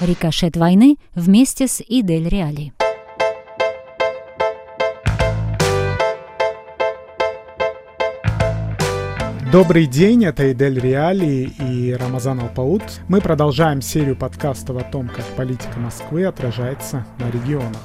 Рикошет 0.00 0.56
войны 0.56 0.96
вместе 1.14 1.68
с 1.68 1.82
Идель 1.86 2.26
Реали. 2.26 2.72
Добрый 9.52 9.86
день, 9.86 10.24
это 10.24 10.50
Идель 10.52 10.80
Реали 10.80 11.52
и 11.58 11.92
Рамазан 11.92 12.40
Алпаут. 12.40 12.82
Мы 13.08 13.20
продолжаем 13.20 13.82
серию 13.82 14.16
подкастов 14.16 14.78
о 14.78 14.84
том, 14.84 15.08
как 15.08 15.26
политика 15.36 15.78
Москвы 15.78 16.24
отражается 16.24 17.04
на 17.18 17.30
регионах. 17.30 17.82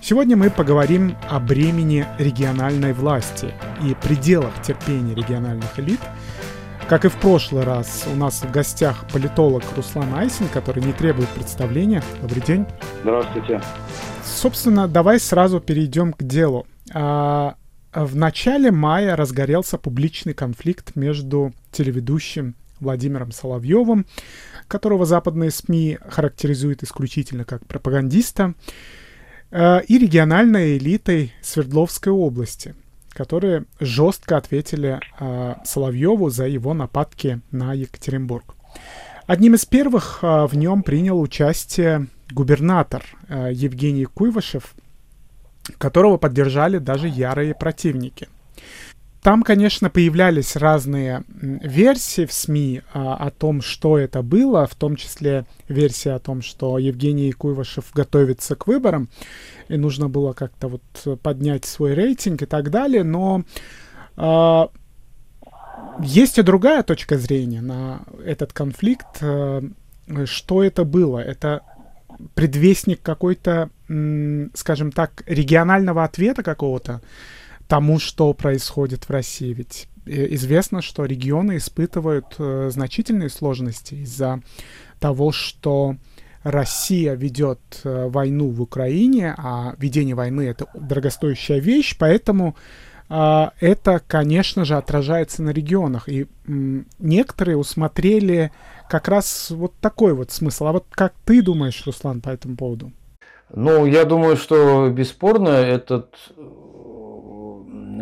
Сегодня 0.00 0.36
мы 0.36 0.50
поговорим 0.50 1.14
о 1.30 1.38
бремени 1.38 2.04
региональной 2.18 2.92
власти 2.92 3.54
и 3.86 3.94
пределах 3.94 4.60
терпения 4.62 5.14
региональных 5.14 5.78
элит. 5.78 6.00
Как 6.92 7.06
и 7.06 7.08
в 7.08 7.16
прошлый 7.16 7.64
раз, 7.64 8.04
у 8.06 8.14
нас 8.14 8.42
в 8.42 8.52
гостях 8.52 9.06
политолог 9.10 9.62
Руслан 9.74 10.12
Айсин, 10.12 10.46
который 10.48 10.84
не 10.84 10.92
требует 10.92 11.30
представления. 11.30 12.02
Добрый 12.20 12.42
день. 12.42 12.66
Здравствуйте. 13.00 13.62
Собственно, 14.22 14.86
давай 14.86 15.18
сразу 15.18 15.58
перейдем 15.58 16.12
к 16.12 16.22
делу. 16.22 16.66
А, 16.92 17.54
в 17.94 18.14
начале 18.14 18.70
мая 18.70 19.16
разгорелся 19.16 19.78
публичный 19.78 20.34
конфликт 20.34 20.94
между 20.94 21.54
телеведущим 21.70 22.56
Владимиром 22.78 23.32
Соловьевым, 23.32 24.04
которого 24.68 25.06
западные 25.06 25.50
СМИ 25.50 25.96
характеризуют 26.06 26.82
исключительно 26.82 27.46
как 27.46 27.66
пропагандиста, 27.66 28.52
Э, 29.52 29.82
и 29.86 29.98
региональной 29.98 30.78
элитой 30.78 31.34
Свердловской 31.42 32.10
области, 32.10 32.74
которые 33.12 33.64
жестко 33.80 34.36
ответили 34.36 35.00
э, 35.18 35.54
Соловьеву 35.64 36.30
за 36.30 36.46
его 36.46 36.74
нападки 36.74 37.40
на 37.50 37.72
Екатеринбург. 37.72 38.54
Одним 39.26 39.54
из 39.54 39.64
первых 39.64 40.20
э, 40.22 40.46
в 40.46 40.56
нем 40.56 40.82
принял 40.82 41.20
участие 41.20 42.08
губернатор 42.30 43.04
Евгений 43.28 44.06
Куйвашев, 44.06 44.74
которого 45.78 46.16
поддержали 46.16 46.78
даже 46.78 47.08
ярые 47.08 47.54
противники– 47.54 48.28
там, 49.22 49.44
конечно, 49.44 49.88
появлялись 49.88 50.56
разные 50.56 51.22
версии 51.28 52.26
в 52.26 52.32
СМИ 52.32 52.82
а, 52.92 53.14
о 53.14 53.30
том, 53.30 53.62
что 53.62 53.96
это 53.96 54.20
было, 54.22 54.66
в 54.66 54.74
том 54.74 54.96
числе 54.96 55.46
версия 55.68 56.12
о 56.12 56.18
том, 56.18 56.42
что 56.42 56.76
Евгений 56.76 57.30
Куйвашев 57.30 57.92
готовится 57.94 58.56
к 58.56 58.66
выборам, 58.66 59.08
и 59.68 59.76
нужно 59.76 60.08
было 60.08 60.32
как-то 60.32 60.66
вот 60.66 61.20
поднять 61.22 61.64
свой 61.64 61.94
рейтинг 61.94 62.42
и 62.42 62.46
так 62.46 62.70
далее, 62.70 63.04
но 63.04 63.44
а, 64.16 64.70
есть 66.00 66.38
и 66.38 66.42
другая 66.42 66.82
точка 66.82 67.16
зрения 67.16 67.60
на 67.60 68.02
этот 68.24 68.52
конфликт. 68.52 69.18
А, 69.20 69.62
что 70.24 70.64
это 70.64 70.84
было? 70.84 71.20
Это 71.20 71.62
предвестник 72.34 73.02
какой-то, 73.02 73.70
скажем 74.54 74.90
так, 74.90 75.22
регионального 75.26 76.02
ответа 76.04 76.42
какого-то, 76.42 77.00
тому, 77.72 77.98
что 77.98 78.34
происходит 78.34 79.04
в 79.04 79.10
России. 79.10 79.50
Ведь 79.54 79.88
э, 80.04 80.34
известно, 80.34 80.82
что 80.82 81.06
регионы 81.06 81.56
испытывают 81.56 82.34
э, 82.38 82.68
значительные 82.70 83.30
сложности 83.30 83.94
из-за 83.94 84.42
того, 85.00 85.32
что 85.32 85.96
Россия 86.42 87.14
ведет 87.14 87.60
э, 87.84 88.08
войну 88.08 88.50
в 88.50 88.60
Украине, 88.60 89.34
а 89.38 89.74
ведение 89.78 90.14
войны 90.14 90.42
это 90.42 90.66
дорогостоящая 90.74 91.60
вещь, 91.60 91.96
поэтому 91.98 92.56
э, 93.08 93.46
это, 93.60 94.02
конечно 94.06 94.66
же, 94.66 94.76
отражается 94.76 95.42
на 95.42 95.48
регионах. 95.48 96.10
И 96.10 96.26
некоторые 96.98 97.56
усмотрели 97.56 98.52
как 98.90 99.08
раз 99.08 99.50
вот 99.50 99.72
такой 99.80 100.12
вот 100.12 100.30
смысл. 100.30 100.66
А 100.66 100.72
вот 100.72 100.84
как 100.90 101.14
ты 101.24 101.40
думаешь, 101.40 101.82
Руслан, 101.86 102.20
по 102.20 102.28
этому 102.28 102.54
поводу? 102.54 102.92
Ну, 103.54 103.86
я 103.86 104.04
думаю, 104.04 104.36
что 104.36 104.90
бесспорно 104.90 105.48
этот 105.48 106.14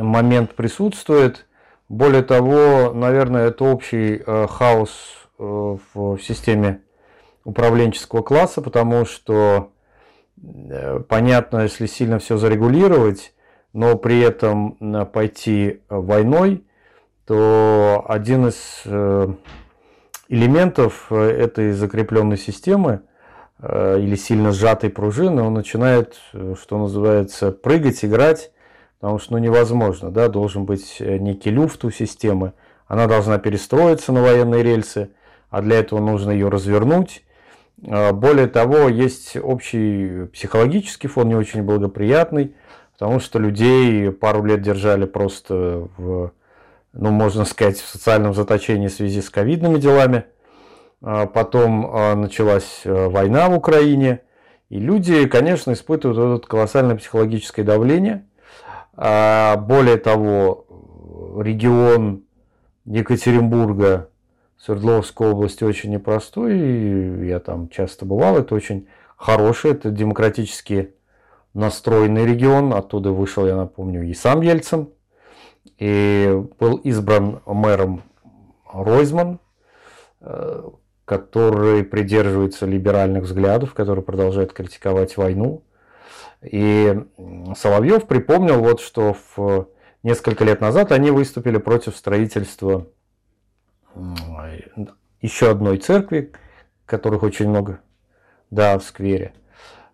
момент 0.03 0.55
присутствует. 0.55 1.47
Более 1.89 2.23
того, 2.23 2.93
наверное, 2.93 3.49
это 3.49 3.65
общий 3.65 4.23
э, 4.25 4.47
хаос 4.49 4.91
э, 5.39 5.43
в 5.43 6.19
системе 6.19 6.83
управленческого 7.45 8.23
класса, 8.23 8.63
потому 8.63 9.05
что 9.05 9.73
э, 10.43 11.01
понятно, 11.09 11.63
если 11.63 11.87
сильно 11.87 12.19
все 12.19 12.37
зарегулировать, 12.37 13.35
но 13.73 13.97
при 13.97 14.21
этом 14.21 15.07
пойти 15.13 15.83
войной, 15.89 16.65
то 17.25 18.05
один 18.09 18.49
из 18.49 18.83
элементов 20.29 21.13
этой 21.13 21.71
закрепленной 21.71 22.37
системы 22.37 23.03
или 23.63 24.17
сильно 24.17 24.51
сжатой 24.51 24.91
пружины, 24.91 25.43
он 25.43 25.55
начинает, 25.55 26.17
что 26.61 26.79
называется, 26.79 27.53
прыгать, 27.53 28.05
играть, 28.05 28.51
потому 29.01 29.19
что 29.19 29.33
ну, 29.33 29.39
невозможно, 29.39 30.11
да, 30.11 30.29
должен 30.29 30.67
быть 30.67 30.97
э, 31.01 31.17
некий 31.17 31.51
люфт 31.51 31.85
у 31.85 31.91
системы, 31.91 32.53
она 32.87 33.07
должна 33.07 33.39
перестроиться 33.39 34.13
на 34.13 34.21
военные 34.21 34.63
рельсы, 34.63 35.11
а 35.49 35.63
для 35.63 35.79
этого 35.79 36.01
нужно 36.01 36.31
ее 36.31 36.49
развернуть. 36.49 37.25
А, 37.89 38.13
более 38.13 38.47
того, 38.47 38.89
есть 38.89 39.37
общий 39.37 40.27
психологический 40.27 41.09
фон 41.09 41.29
не 41.29 41.35
очень 41.35 41.63
благоприятный, 41.63 42.55
потому 42.93 43.21
что 43.21 43.39
людей 43.39 44.13
пару 44.13 44.45
лет 44.45 44.61
держали 44.61 45.07
просто 45.07 45.89
в, 45.97 46.33
ну, 46.93 47.11
можно 47.11 47.47
сказать, 47.47 47.79
в 47.79 47.89
социальном 47.89 48.35
заточении 48.35 48.89
в 48.89 48.93
связи 48.93 49.23
с 49.23 49.31
ковидными 49.31 49.79
делами. 49.79 50.25
А, 51.01 51.25
потом 51.27 51.89
а, 51.91 52.15
началась 52.17 52.83
э, 52.85 53.09
война 53.09 53.49
в 53.49 53.57
Украине, 53.57 54.21
и 54.69 54.79
люди, 54.79 55.27
конечно, 55.27 55.73
испытывают 55.73 56.43
это 56.43 56.47
колоссальное 56.47 56.97
психологическое 56.97 57.63
давление– 57.63 58.27
более 59.01 59.97
того, 59.97 60.67
регион 61.43 62.25
Екатеринбурга, 62.85 64.11
Свердловской 64.59 65.31
области 65.31 65.65
очень 65.65 65.91
непростой. 65.91 67.27
Я 67.27 67.41
там 67.41 67.69
часто 67.71 68.05
бывал. 68.05 68.37
Это 68.37 68.55
очень 68.55 68.89
хороший, 69.17 69.73
это 69.73 69.91
демократически 69.91 70.95
настроенный 71.55 72.27
регион. 72.27 72.75
Оттуда 72.75 73.11
вышел, 73.11 73.47
я 73.47 73.57
напомню, 73.57 74.03
и 74.03 74.13
сам 74.13 74.43
Ельцин. 74.43 74.91
И 75.79 76.43
был 76.59 76.77
избран 76.77 77.41
мэром 77.47 78.03
Ройзман, 78.71 79.41
э, 80.21 80.63
который 81.07 81.85
придерживается 81.85 82.67
либеральных 82.67 83.25
взглядов, 83.25 83.73
который 83.73 84.03
продолжает 84.03 84.53
критиковать 84.53 85.17
войну. 85.17 85.63
И 86.43 87.05
Соловьев 87.57 88.07
припомнил, 88.07 88.61
вот, 88.61 88.81
что 88.81 89.17
в 89.37 89.69
несколько 90.03 90.45
лет 90.45 90.61
назад 90.61 90.93
они 90.93 91.11
выступили 91.11 91.59
против 91.59 91.97
строительства 91.97 92.87
еще 95.21 95.51
одной 95.51 95.79
церкви, 95.79 96.33
которых 96.87 97.23
очень 97.23 97.49
много, 97.49 97.81
да, 98.51 98.79
в 98.79 98.83
сквере. 98.83 99.35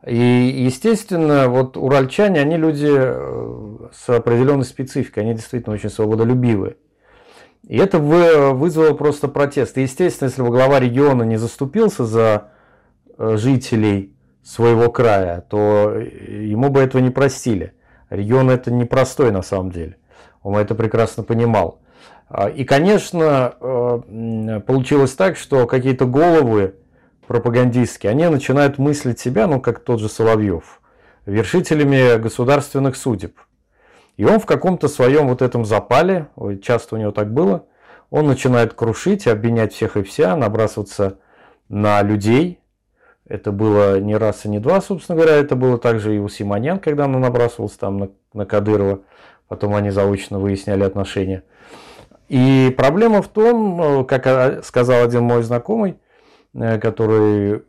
И, 0.07 0.17
естественно, 0.17 1.49
вот 1.49 1.77
уральчане, 1.77 2.41
они 2.41 2.57
люди 2.57 2.89
э, 2.89 3.89
с 3.93 4.09
определенной 4.09 4.65
спецификой, 4.65 5.25
они 5.25 5.34
действительно 5.34 5.75
очень 5.75 5.91
свободолюбивые. 5.91 6.77
И 7.67 7.77
это 7.77 7.99
вызвало 7.99 8.95
просто 8.95 9.27
протест. 9.27 9.77
И, 9.77 9.83
естественно, 9.83 10.28
если 10.28 10.43
бы 10.43 10.51
глава 10.51 10.78
региона 10.78 11.25
не 11.25 11.37
заступился 11.37 12.05
за 12.05 12.53
э, 13.19 13.37
жителей 13.37 14.16
своего 14.47 14.91
края, 14.91 15.41
то 15.41 15.93
ему 15.99 16.71
бы 16.71 16.81
этого 16.81 17.03
не 17.03 17.11
простили. 17.11 17.73
Регион 18.11 18.49
это 18.51 18.71
непростой 18.71 19.33
на 19.33 19.43
самом 19.43 19.73
деле. 19.73 19.97
Он 20.43 20.57
это 20.57 20.77
прекрасно 20.77 21.25
понимал. 21.25 21.81
А, 22.29 22.49
и, 22.49 22.65
конечно, 22.65 23.55
э, 23.61 24.61
получилось 24.65 25.15
так, 25.15 25.37
что 25.37 25.67
какие-то 25.67 26.07
головы 26.07 26.77
пропагандистские, 27.27 28.10
они 28.10 28.28
начинают 28.28 28.78
мыслить 28.78 29.19
себя, 29.19 29.48
ну, 29.48 29.60
как 29.60 29.81
тот 29.81 29.98
же 29.98 30.09
Соловьев, 30.09 30.81
вершителями 31.25 32.16
государственных 32.19 32.95
судеб. 32.95 33.37
И 34.16 34.25
он 34.25 34.39
в 34.39 34.47
каком-то 34.47 34.87
своем 34.87 35.27
вот 35.27 35.42
этом 35.42 35.65
запале, 35.65 36.28
часто 36.63 36.95
у 36.95 36.99
него 36.99 37.10
так 37.10 37.33
было, 37.33 37.65
он 38.10 38.28
начинает 38.28 38.75
крушить, 38.75 39.27
обвинять 39.27 39.75
всех 39.75 39.97
и 39.97 40.04
вся, 40.04 40.37
набрасываться 40.37 41.19
на 41.69 42.01
людей, 42.03 42.60
это 43.28 43.51
было 43.51 43.99
не 43.99 44.17
раз 44.17 44.45
и 44.45 44.49
не 44.49 44.59
два, 44.59 44.81
собственно 44.81 45.19
говоря. 45.19 45.37
Это 45.37 45.57
было 45.57 45.78
также 45.78 46.15
и 46.15 46.19
у 46.19 46.28
Симонян, 46.28 46.78
когда 46.78 47.05
она 47.05 47.19
набрасывался 47.19 47.78
там 47.78 47.99
на, 47.99 48.09
на 48.33 48.47
Кадырова. 48.47 49.01
Потом 49.49 49.75
они 49.75 49.91
заочно 49.91 50.39
выясняли 50.39 50.84
отношения. 50.84 51.43
И 52.28 52.75
проблема 52.77 53.23
в 53.23 53.28
том, 53.28 54.01
э, 54.01 54.05
как 54.05 54.27
э, 54.27 54.63
сказал 54.63 55.05
один 55.05 55.25
мой 55.25 55.43
знакомый, 55.43 55.99
э, 56.55 56.78
который 56.78 57.63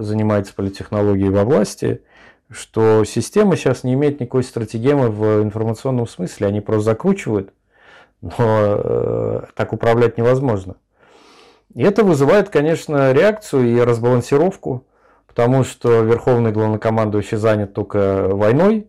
занимается 0.00 0.54
политтехнологией 0.54 1.30
во 1.30 1.44
власти, 1.44 2.02
что 2.50 3.04
система 3.04 3.56
сейчас 3.56 3.84
не 3.84 3.94
имеет 3.94 4.20
никакой 4.20 4.42
стратегемы 4.42 5.08
в 5.08 5.42
информационном 5.42 6.06
смысле. 6.06 6.46
Они 6.46 6.60
просто 6.60 6.92
закручивают, 6.92 7.52
но 8.20 8.32
э, 8.38 9.42
так 9.54 9.72
управлять 9.72 10.16
невозможно. 10.18 10.76
И 11.74 11.82
это 11.82 12.04
вызывает, 12.04 12.50
конечно, 12.50 13.12
реакцию 13.12 13.66
и 13.66 13.80
разбалансировку 13.80 14.86
потому 15.34 15.64
что 15.64 16.02
верховный 16.02 16.52
главнокомандующий 16.52 17.38
занят 17.38 17.74
только 17.74 18.28
войной, 18.28 18.86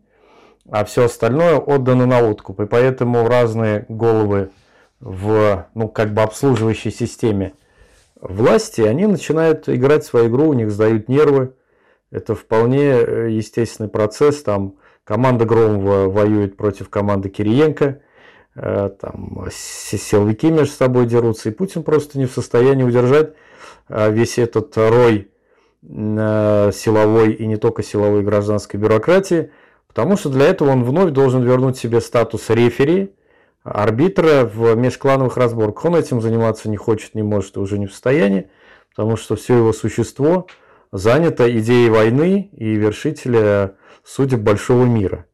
а 0.70 0.86
все 0.86 1.06
остальное 1.06 1.58
отдано 1.58 2.06
на 2.06 2.22
откуп. 2.22 2.60
И 2.60 2.66
поэтому 2.68 3.28
разные 3.28 3.88
головы 3.90 4.52
в, 5.00 5.66
ну, 5.74 5.88
как 5.88 6.14
бы 6.14 6.22
обслуживающей 6.22 6.92
системе 6.92 7.54
власти, 8.22 8.82
они 8.82 9.08
начинают 9.08 9.68
играть 9.68 10.06
свою 10.06 10.30
игру, 10.30 10.50
у 10.50 10.54
них 10.54 10.70
сдают 10.70 11.10
нервы. 11.10 11.54
Это 12.12 12.36
вполне 12.36 12.92
э, 12.92 13.30
естественный 13.32 13.90
процесс. 13.90 14.44
Там 14.44 14.76
команда 15.04 15.46
Громова 15.46 16.08
воюет 16.10 16.58
против 16.58 16.90
команды 16.90 17.30
Кириенко, 17.30 18.02
э, 18.56 18.90
там 19.02 19.48
силовики 19.52 20.52
между 20.52 20.76
собой 20.76 21.08
дерутся, 21.08 21.50
и 21.50 21.52
Путин 21.52 21.82
просто 21.82 22.20
не 22.20 22.28
в 22.28 22.32
состоянии 22.32 22.84
удержать 22.84 23.34
э, 23.90 24.12
весь 24.12 24.38
этот 24.38 24.78
рой 24.78 25.32
силовой 25.88 27.34
и 27.34 27.46
не 27.46 27.58
только 27.58 27.84
силовой 27.84 28.24
гражданской 28.24 28.80
бюрократии, 28.80 29.52
потому 29.88 30.18
что 30.18 30.30
для 30.30 30.48
этого 30.48 30.72
он 30.72 30.84
вновь 30.84 31.12
должен 31.12 31.44
вернуть 31.44 31.78
себе 31.78 32.02
статус 32.02 32.50
рефери, 32.50 33.14
арбитра 33.64 34.46
в 34.46 34.76
межклановых 34.76 35.38
разборках. 35.38 35.86
Он 35.86 35.96
этим 35.96 36.22
заниматься 36.22 36.70
не 36.70 36.78
хочет, 36.78 37.16
не 37.16 37.24
может, 37.24 37.58
уже 37.58 37.78
не 37.80 37.88
в 37.88 37.92
состоянии, 37.92 38.50
потому 38.96 39.18
что 39.18 39.36
все 39.36 39.58
его 39.58 39.74
существо 39.74 40.48
занято 40.92 41.50
идеей 41.60 41.90
войны 41.90 42.50
и 42.54 42.76
вершителя 42.76 43.76
судеб 44.04 44.40
большого 44.40 44.86
мира. 44.86 45.26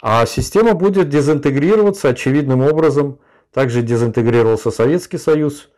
А 0.00 0.26
система 0.26 0.74
будет 0.74 1.08
дезинтегрироваться 1.08 2.08
очевидным 2.08 2.62
образом. 2.62 3.18
Также 3.52 3.82
дезинтегрировался 3.82 4.70
Советский 4.70 5.18
Союз, 5.18 5.70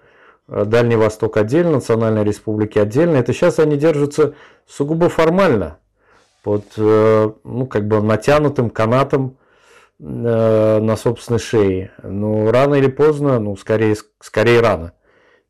Дальний 0.48 0.96
Восток 0.96 1.36
отдельно, 1.36 1.72
Национальная 1.72 2.22
Республика 2.22 2.82
отдельно. 2.82 3.16
Это 3.16 3.32
сейчас 3.32 3.58
они 3.58 3.76
держатся 3.76 4.34
сугубо 4.66 5.08
формально, 5.08 5.78
под 6.42 6.64
э, 6.76 7.30
ну, 7.44 7.66
как 7.66 7.86
бы 7.88 8.00
натянутым 8.02 8.70
канатом 8.70 9.38
Э, 10.00 10.80
на 10.80 10.96
собственной 10.96 11.38
шее. 11.38 11.92
Но 12.02 12.50
рано 12.50 12.74
или 12.74 12.88
поздно, 12.88 13.38
ну, 13.38 13.56
скорее, 13.56 13.94
скорее 14.20 14.60
рано, 14.60 14.92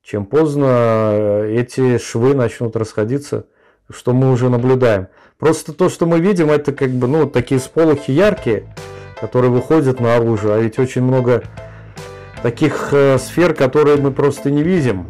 чем 0.02 0.26
поздно 0.26 1.10
э, 1.12 1.56
эти 1.58 1.96
швы 1.96 2.34
начнут 2.34 2.76
расходиться, 2.76 3.46
что 3.90 4.12
мы 4.12 4.30
уже 4.30 4.50
наблюдаем. 4.50 5.08
Просто 5.38 5.72
то, 5.72 5.88
что 5.88 6.04
мы 6.04 6.20
видим, 6.20 6.50
это 6.50 6.72
как 6.72 6.90
бы, 6.90 7.08
ну, 7.08 7.26
такие 7.28 7.58
сполохи 7.58 8.12
яркие, 8.12 8.72
которые 9.18 9.50
выходят 9.50 9.98
наружу, 9.98 10.52
а 10.52 10.58
ведь 10.58 10.78
очень 10.78 11.02
много 11.02 11.42
таких 12.44 12.90
э, 12.92 13.16
сфер, 13.18 13.54
которые 13.54 13.96
мы 13.96 14.10
просто 14.10 14.50
не 14.50 14.62
видим. 14.62 15.06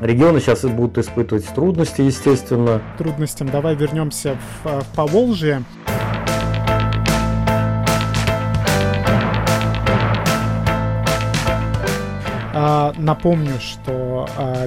Регионы 0.00 0.40
сейчас 0.40 0.62
будут 0.64 0.98
испытывать 0.98 1.46
трудности, 1.54 2.02
естественно. 2.02 2.82
Трудностям. 2.98 3.48
Давай 3.50 3.76
вернемся 3.76 4.36
в, 4.64 4.80
в 4.80 4.96
Поволжье. 4.96 5.62
А, 12.52 12.92
напомню, 12.98 13.60
что 13.60 14.28
а, 14.36 14.66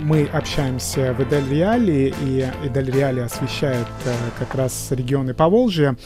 мы 0.00 0.24
общаемся 0.24 1.12
в 1.12 1.22
Эдель 1.22 1.48
Реали, 1.48 2.14
и 2.22 2.48
Эдель 2.64 2.90
Реали 2.90 3.20
освещает 3.20 3.86
а, 4.06 4.10
как 4.38 4.54
раз 4.54 4.88
регионы 4.90 5.34
Поволжья. 5.34 5.96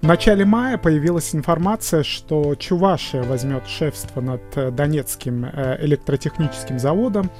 В 0.00 0.06
начале 0.06 0.44
мая 0.44 0.78
появилась 0.78 1.34
информация, 1.34 2.02
что 2.02 2.54
Чувашия 2.54 3.22
возьмет 3.22 3.66
шефство 3.66 4.20
над 4.20 4.40
э, 4.56 4.70
Донецким 4.70 5.44
э, 5.44 5.76
электротехническим 5.84 6.78
заводом. 6.78 7.30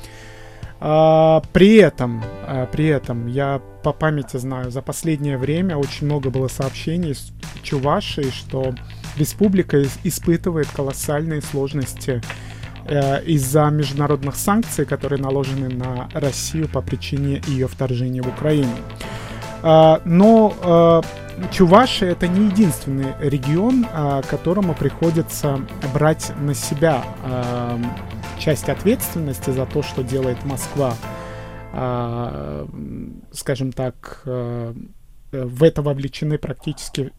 При 0.79 1.77
этом, 1.77 2.25
при 2.73 2.87
этом, 2.87 3.27
я 3.27 3.61
по 3.83 3.93
памяти 3.93 4.39
знаю, 4.39 4.71
за 4.71 4.81
последнее 4.81 5.37
время 5.37 5.77
очень 5.77 6.07
много 6.07 6.31
было 6.31 6.49
сообщений 6.49 7.15
с 7.15 7.33
Чувашией, 7.63 8.31
что 8.31 8.73
республика 9.19 9.83
испытывает 10.05 10.69
колоссальные 10.69 11.43
сложности 11.43 12.23
Э, 12.91 13.23
из-за 13.23 13.71
международных 13.71 14.35
санкций, 14.35 14.85
которые 14.85 15.21
наложены 15.21 15.69
на 15.69 16.09
Россию 16.13 16.69
по 16.69 16.83
причине 16.83 17.41
ее 17.47 17.69
вторжения 17.69 18.21
в 18.21 18.27
Украину. 18.27 18.75
Э, 19.63 19.99
но 20.05 20.53
э, 20.61 21.03
Чувашия 21.53 22.11
это 22.11 22.27
не 22.27 22.47
единственный 22.47 23.15
регион, 23.21 23.87
которому 24.29 24.75
приходится 24.75 25.61
брать 25.95 26.33
на 26.39 26.53
себя 26.53 27.03
часть 28.39 28.69
ответственности 28.69 29.49
за 29.49 29.65
то, 29.65 29.83
что 29.83 30.03
делает 30.03 30.45
Москва, 30.45 30.95
скажем 33.33 33.73
так, 33.73 34.21
в 34.25 35.63
это 35.63 35.81
вовлечены 35.81 36.37
практически 36.37 37.11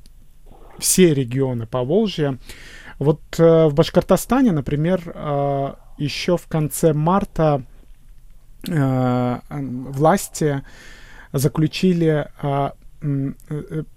все 0.77 1.15
регионы 1.15 1.65
Поволжья. 1.65 2.37
Вот 3.01 3.19
э, 3.39 3.65
в 3.65 3.73
Башкортостане, 3.73 4.51
например, 4.51 5.01
э, 5.05 5.73
еще 5.97 6.37
в 6.37 6.45
конце 6.45 6.93
марта 6.93 7.63
э, 8.67 9.39
власти 9.49 10.61
заключили 11.33 12.27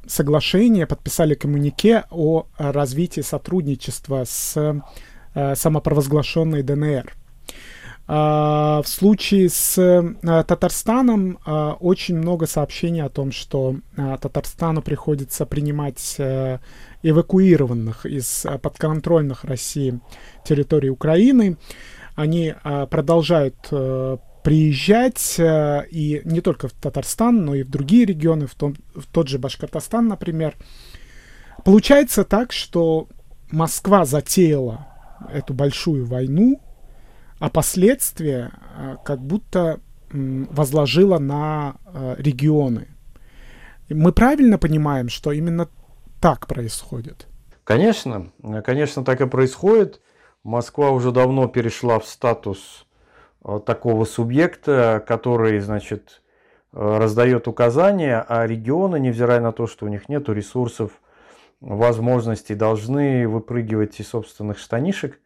соглашение, 0.06 0.86
подписали 0.86 1.34
коммунике 1.34 2.04
о 2.10 2.46
развитии 2.56 3.20
сотрудничества 3.20 4.24
с 4.24 4.82
самопровозглашенной 5.34 6.62
ДНР. 6.62 7.12
Uh, 8.06 8.82
в 8.82 8.86
случае 8.86 9.48
с 9.48 10.14
Татарстаном 10.20 11.38
очень 11.80 12.18
много 12.18 12.46
сообщений 12.46 13.02
о 13.02 13.08
том, 13.08 13.32
что 13.32 13.76
Татарстану 13.96 14.82
приходится 14.82 15.46
принимать 15.46 16.18
эвакуированных 17.04 18.06
из 18.06 18.46
а, 18.46 18.58
подконтрольных 18.58 19.44
России 19.44 20.00
территорий 20.44 20.90
Украины. 20.90 21.58
Они 22.16 22.54
а, 22.62 22.86
продолжают 22.86 23.56
э, 23.70 24.16
приезжать 24.42 25.34
э, 25.38 25.84
и 25.90 26.22
не 26.24 26.40
только 26.40 26.68
в 26.68 26.72
Татарстан, 26.72 27.44
но 27.44 27.54
и 27.54 27.62
в 27.62 27.70
другие 27.70 28.06
регионы, 28.06 28.46
в, 28.46 28.54
том, 28.54 28.76
в 28.94 29.06
тот 29.06 29.28
же 29.28 29.38
Башкортостан, 29.38 30.08
например. 30.08 30.54
Получается 31.64 32.24
так, 32.24 32.52
что 32.52 33.08
Москва 33.50 34.04
затеяла 34.04 34.86
эту 35.32 35.54
большую 35.54 36.06
войну, 36.06 36.60
а 37.38 37.50
последствия 37.50 38.52
э, 38.76 38.96
как 39.04 39.20
будто 39.20 39.80
возложила 40.10 41.18
на 41.18 41.74
регионы. 42.18 42.86
Мы 43.88 44.12
правильно 44.12 44.58
понимаем, 44.58 45.08
что 45.08 45.32
именно 45.32 45.68
так 46.24 46.46
происходит? 46.46 47.26
Конечно, 47.64 48.32
конечно, 48.64 49.04
так 49.04 49.20
и 49.20 49.26
происходит. 49.26 50.00
Москва 50.42 50.90
уже 50.90 51.10
давно 51.10 51.48
перешла 51.48 51.98
в 51.98 52.06
статус 52.06 52.86
э, 53.44 53.60
такого 53.66 54.06
субъекта, 54.06 55.04
который, 55.06 55.60
значит, 55.60 56.22
э, 56.72 56.78
раздает 56.78 57.46
указания, 57.46 58.24
а 58.26 58.46
регионы, 58.46 58.98
невзирая 58.98 59.40
на 59.40 59.52
то, 59.52 59.66
что 59.66 59.84
у 59.84 59.90
них 59.90 60.08
нет 60.08 60.26
ресурсов, 60.30 60.92
возможностей, 61.60 62.54
должны 62.54 63.28
выпрыгивать 63.28 64.00
из 64.00 64.08
собственных 64.08 64.56
штанишек 64.56 65.20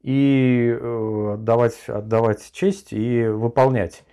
и 0.00 0.74
э, 0.74 1.32
отдавать, 1.34 1.86
отдавать 1.86 2.50
честь 2.52 2.94
и 2.94 3.26
выполнять. 3.26 4.04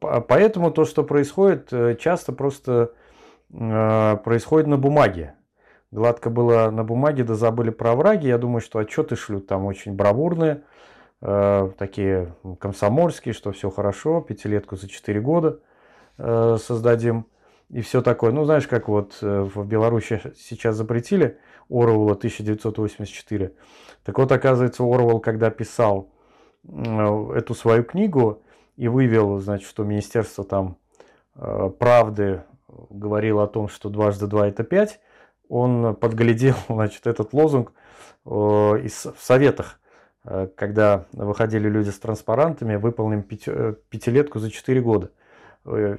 Поэтому 0.00 0.70
то, 0.70 0.84
что 0.84 1.02
происходит, 1.02 1.70
часто 1.98 2.32
просто 2.32 2.92
происходит 3.48 4.66
на 4.66 4.76
бумаге. 4.76 5.35
Гладко 5.96 6.28
было 6.28 6.70
на 6.70 6.84
бумаге, 6.84 7.24
да 7.24 7.34
забыли 7.34 7.70
про 7.70 7.94
враги. 7.94 8.28
Я 8.28 8.36
думаю, 8.36 8.60
что 8.60 8.78
отчеты 8.78 9.16
шлют 9.16 9.46
там 9.46 9.64
очень 9.64 9.94
бравурные, 9.94 10.62
э, 11.22 11.70
такие 11.78 12.34
комсомольские, 12.60 13.32
что 13.32 13.50
все 13.52 13.70
хорошо, 13.70 14.20
пятилетку 14.20 14.76
за 14.76 14.90
4 14.90 15.18
года 15.22 15.60
э, 16.18 16.58
создадим 16.62 17.24
и 17.70 17.80
все 17.80 18.02
такое. 18.02 18.30
Ну, 18.30 18.44
знаешь, 18.44 18.66
как 18.66 18.88
вот 18.88 19.16
э, 19.22 19.48
в 19.54 19.66
Беларуси 19.66 20.20
сейчас 20.36 20.76
запретили 20.76 21.38
Оруэлла 21.70 22.12
1984. 22.12 23.54
Так 24.04 24.18
вот, 24.18 24.30
оказывается, 24.30 24.82
Оруэлл, 24.82 25.20
когда 25.20 25.48
писал 25.48 26.10
э, 26.68 27.32
эту 27.36 27.54
свою 27.54 27.84
книгу 27.84 28.42
и 28.76 28.88
вывел, 28.88 29.38
значит, 29.38 29.66
что 29.66 29.82
Министерство 29.84 30.44
там 30.44 30.76
э, 31.36 31.70
правды 31.78 32.42
говорило 32.90 33.44
о 33.44 33.46
том, 33.46 33.68
что 33.68 33.88
дважды 33.88 34.26
два 34.26 34.46
это 34.48 34.62
пять, 34.62 35.00
он 35.48 35.94
подглядел 35.96 36.56
значит, 36.68 37.06
этот 37.06 37.32
лозунг 37.32 37.72
э, 38.24 38.30
из, 38.30 39.06
в 39.06 39.22
советах, 39.22 39.80
э, 40.24 40.48
когда 40.56 41.06
выходили 41.12 41.68
люди 41.68 41.90
с 41.90 41.98
транспарантами, 41.98 42.76
выполним 42.76 43.26
э, 43.46 43.74
пятилетку 43.88 44.38
за 44.38 44.50
4 44.50 44.80
года. 44.80 45.10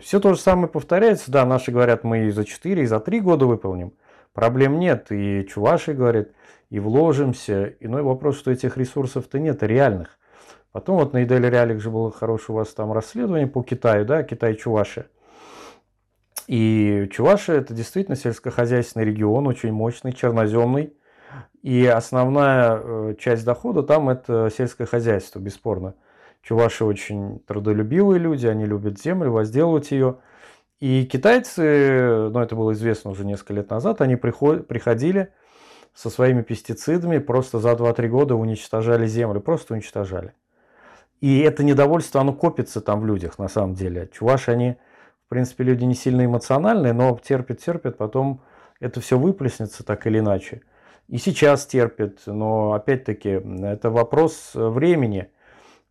Все 0.02 0.22
то 0.22 0.34
же 0.34 0.40
самое 0.40 0.70
повторяется. 0.70 1.30
Да, 1.30 1.46
наши 1.46 1.72
говорят, 1.72 2.06
мы 2.06 2.28
и 2.28 2.30
за 2.32 2.46
4, 2.46 2.84
и 2.84 2.86
за 2.86 3.02
3 3.02 3.20
года 3.20 3.46
выполним. 3.46 3.92
Проблем 4.32 4.80
нет. 4.80 5.08
И 5.12 5.46
чуваши 5.46 5.94
говорят, 5.94 6.30
и 6.70 6.80
вложимся. 6.80 7.74
Иной 7.82 8.02
вопрос, 8.02 8.38
что 8.38 8.50
этих 8.50 8.78
ресурсов-то 8.78 9.40
нет, 9.40 9.64
реальных. 9.64 10.18
Потом 10.72 10.98
вот 10.98 11.12
на 11.12 11.24
Иделе 11.24 11.50
Реалик 11.50 11.82
же 11.82 11.90
было 11.90 12.12
хорошее 12.12 12.56
у 12.56 12.60
вас 12.60 12.70
там 12.70 12.94
расследование 12.94 13.48
по 13.48 13.64
Китаю, 13.64 14.06
да, 14.06 14.24
Китай-Чуваши. 14.24 15.08
И 16.48 17.10
Чувашия– 17.12 17.56
это 17.58 17.74
действительно 17.74 18.16
сельскохозяйственный 18.16 19.06
регион, 19.06 19.48
очень 19.48 19.72
мощный, 19.72 20.14
черноземный. 20.14 20.94
И 21.62 21.86
основная 21.86 22.82
э, 22.82 23.16
часть 23.20 23.44
дохода 23.44 23.84
там– 23.84 24.10
это 24.10 24.50
сельское 24.56 24.86
хозяйство, 24.86 25.40
бесспорно. 25.40 25.96
Чуваши 26.42 26.86
очень 26.86 27.40
трудолюбивые 27.40 28.20
люди, 28.20 28.48
они 28.48 28.66
любят 28.66 29.00
землю, 29.02 29.32
возделывать 29.32 29.92
ее. 29.92 30.20
И 30.80 31.06
китайцы, 31.06 32.30
ну 32.32 32.40
это 32.40 32.56
было 32.56 32.72
известно 32.72 33.12
уже 33.12 33.26
несколько 33.26 33.54
лет 33.54 33.70
назад, 33.70 34.00
они 34.00 34.16
приходили 34.16 35.34
со 35.94 36.10
своими 36.10 36.44
пестицидами, 36.44 37.18
просто 37.18 37.60
за 37.60 37.72
2-3 37.72 38.08
года 38.08 38.36
уничтожали 38.36 39.08
землю, 39.08 39.42
просто 39.42 39.74
уничтожали. 39.74 40.34
И 41.20 41.40
это 41.40 41.64
недовольство, 41.64 42.22
оно 42.22 42.32
копится 42.32 42.80
там 42.80 43.02
в 43.02 43.06
людях 43.08 43.40
на 43.40 43.48
самом 43.48 43.74
деле. 43.74 44.08
Чуваши, 44.14 44.52
они, 44.52 44.78
в 45.28 45.30
принципе, 45.30 45.64
люди 45.64 45.84
не 45.84 45.94
сильно 45.94 46.26
эмоциональные, 46.26 46.94
но 46.94 47.18
терпят, 47.24 47.60
терпят, 47.60 47.98
потом 47.98 48.42
это 48.80 49.00
все 49.00 49.20
выплеснется 49.20 49.84
так 49.86 50.08
или 50.08 50.20
иначе. 50.20 50.62
И 51.08 51.18
сейчас 51.18 51.66
терпят, 51.66 52.24
но 52.26 52.74
опять-таки 52.74 53.30
это 53.64 53.92
вопрос 53.92 54.52
времени, 54.56 55.30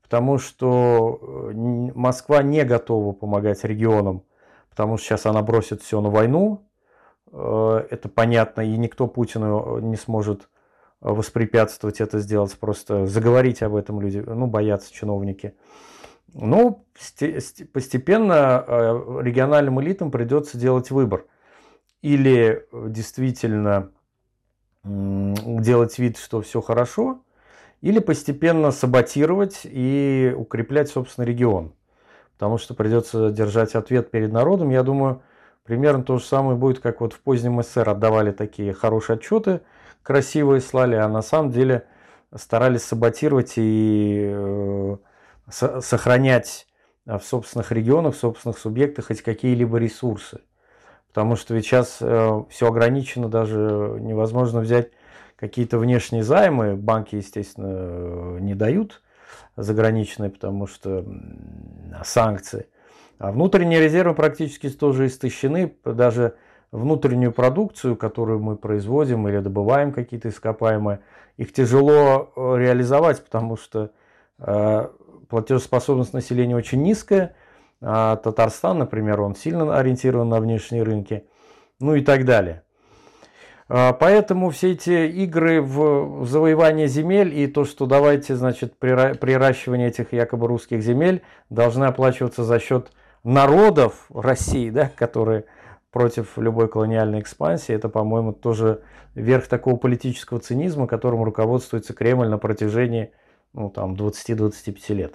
потому 0.03 0.39
что 0.39 1.21
э, 1.23 1.53
Москва 1.95 2.43
не 2.43 2.65
готова 2.65 3.13
помогать 3.13 3.65
регионам, 3.65 4.25
потому 4.69 4.97
что 4.97 5.07
сейчас 5.07 5.27
она 5.27 5.43
бросит 5.43 5.83
все 5.83 6.01
на 6.01 6.11
войну, 6.11 6.67
Э, 7.33 7.87
это 7.91 8.09
понятно, 8.09 8.63
и 8.63 8.77
никто 8.77 9.07
Путину 9.07 9.79
не 9.79 9.97
сможет 9.97 10.43
э, 10.43 11.11
воспрепятствовать 11.11 12.01
это 12.01 12.19
сделать, 12.19 12.57
просто 12.59 13.07
заговорить 13.07 13.63
об 13.63 13.75
этом 13.75 14.01
люди, 14.01 14.19
ну, 14.19 14.47
боятся 14.47 14.93
чиновники. 14.93 15.55
Но 16.39 16.85
постепенно 17.73 18.65
э, 18.67 19.21
региональным 19.23 19.81
элитам 19.81 20.11
придется 20.11 20.59
делать 20.59 20.91
выбор. 20.91 21.25
Или 22.03 22.67
действительно 22.73 23.91
делать 24.85 25.99
вид, 25.99 26.19
что 26.19 26.43
все 26.43 26.61
хорошо, 26.61 27.23
или 27.81 27.99
постепенно 27.99 28.71
саботировать 28.71 29.63
и 29.65 30.33
укреплять, 30.37 30.89
собственно, 30.89 31.25
регион. 31.25 31.73
Потому 32.35 32.59
что 32.59 32.75
придется 32.75 33.31
держать 33.31 33.75
ответ 33.75 34.11
перед 34.11 34.33
народом. 34.33 34.71
Я 34.71 34.83
думаю, 34.83 35.23
Примерно 35.67 36.05
то 36.05 36.19
же 36.19 36.25
самое 36.25 36.57
будет, 36.57 36.79
как 36.79 37.01
вот 37.01 37.13
в 37.13 37.19
позднем 37.19 37.61
СССР 37.61 37.91
отдавали 37.91 38.31
такие 38.31 38.73
хорошие 38.73 39.15
отчеты, 39.15 39.63
красивые 40.03 40.61
слали, 40.61 40.95
а 40.95 41.09
на 41.09 41.23
самом 41.23 41.51
деле 41.51 41.89
старались 42.35 42.85
саботировать 42.85 43.55
и 43.57 44.31
э, 44.33 44.97
сохранять 45.49 46.67
в 47.05 47.21
собственных 47.21 47.73
регионах, 47.73 48.15
в 48.15 48.19
собственных 48.19 48.59
субъектах 48.59 49.07
хоть 49.07 49.23
какие-либо 49.23 49.79
ресурсы. 49.79 50.41
Потому 51.09 51.37
что 51.37 51.55
ведь 51.55 51.65
сейчас 51.65 51.99
э, 52.01 52.43
все 52.51 52.69
ограничено, 52.69 53.29
даже 53.29 53.97
невозможно 54.01 54.61
взять 54.61 54.91
какие-то 55.37 55.79
внешние 55.79 56.23
займы. 56.23 56.77
Банки, 56.77 57.17
естественно, 57.17 58.39
не 58.39 58.55
дают 58.55 59.03
заграничные, 59.57 60.31
потому 60.31 60.67
что 60.67 61.07
санкции. 62.05 62.67
А 63.19 63.33
внутренние 63.33 63.81
резервы 63.81 64.15
практически 64.15 64.69
тоже 64.69 65.07
истощены. 65.07 65.75
Даже 65.85 66.37
внутреннюю 66.71 67.33
продукцию, 67.33 67.97
которую 67.97 68.41
мы 68.41 68.57
производим 68.57 69.27
или 69.29 69.39
добываем 69.39 69.93
какие-то 69.93 70.29
ископаемые, 70.29 71.01
их 71.37 71.53
тяжело 71.53 72.33
э, 72.35 72.57
реализовать, 72.59 73.25
потому 73.25 73.57
что 73.57 73.91
э, 74.39 74.89
платежеспособность 75.29 76.13
населения 76.13 76.57
очень 76.57 76.83
низкая. 76.83 77.35
А 77.81 78.17
Татарстан, 78.17 78.79
например, 78.79 79.21
он 79.21 79.35
сильно 79.35 79.79
ориентирован 79.79 80.29
на 80.29 80.41
внешние 80.41 80.83
рынки, 80.83 81.25
ну 81.79 81.95
и 81.95 82.01
так 82.01 82.25
далее. 82.25 82.63
А, 83.69 83.93
поэтому 83.93 84.51
все 84.51 84.73
эти 84.73 85.09
игры 85.09 85.61
в 85.61 86.25
завоевание 86.27 86.87
земель 86.87 87.37
и 87.39 87.47
то, 87.47 87.65
что 87.65 87.87
давайте, 87.87 88.37
значит, 88.37 88.79
приращивание 88.79 89.89
этих 89.89 90.13
якобы 90.13 90.47
русских 90.47 90.83
земель 90.83 91.23
должны 91.51 91.85
оплачиваться 91.85 92.45
за 92.45 92.61
счет 92.61 92.93
народов 93.25 94.07
России, 94.15 94.71
да, 94.71 94.91
которые 94.95 95.45
против 95.91 96.37
любой 96.39 96.69
колониальной 96.69 97.21
экспансии, 97.21 97.75
это, 97.75 97.89
по-моему, 97.89 98.33
тоже 98.33 98.83
верх 99.15 99.49
такого 99.49 99.77
политического 99.77 100.39
цинизма, 100.39 100.87
которым 100.87 101.25
руководствуется 101.25 101.95
Кремль 101.95 102.29
на 102.29 102.39
протяжении 102.39 103.13
ну, 103.57 103.71
там, 103.71 103.95
20-25 103.95 104.95
лет. 104.95 105.15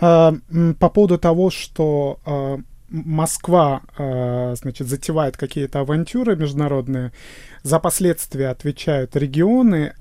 А, 0.00 0.34
по 0.78 0.90
поводу 0.90 1.18
того, 1.18 1.50
что 1.50 2.20
а, 2.24 2.58
Москва, 2.88 3.82
а, 3.96 4.54
значит, 4.54 4.86
затевает 4.86 5.36
какие-то 5.36 5.80
авантюры 5.80 6.36
международные, 6.36 7.12
за 7.62 7.80
последствия 7.80 8.48
отвечают 8.48 9.16
регионы, 9.16 9.94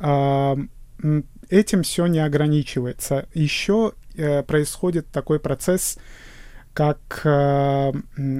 этим 1.50 1.84
все 1.84 2.06
не 2.08 2.20
ограничивается. 2.20 3.28
Еще 3.34 3.94
э, 4.16 4.44
происходит 4.44 5.08
такой 5.08 5.40
процесс 5.40 5.98
как, 6.74 7.22
э, 7.24 7.92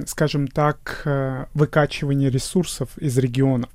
скажем 0.06 0.48
так, 0.48 1.02
э, 1.04 1.46
выкачивание 1.54 2.30
ресурсов 2.30 2.88
из 2.98 3.18
регионов. 3.18 3.70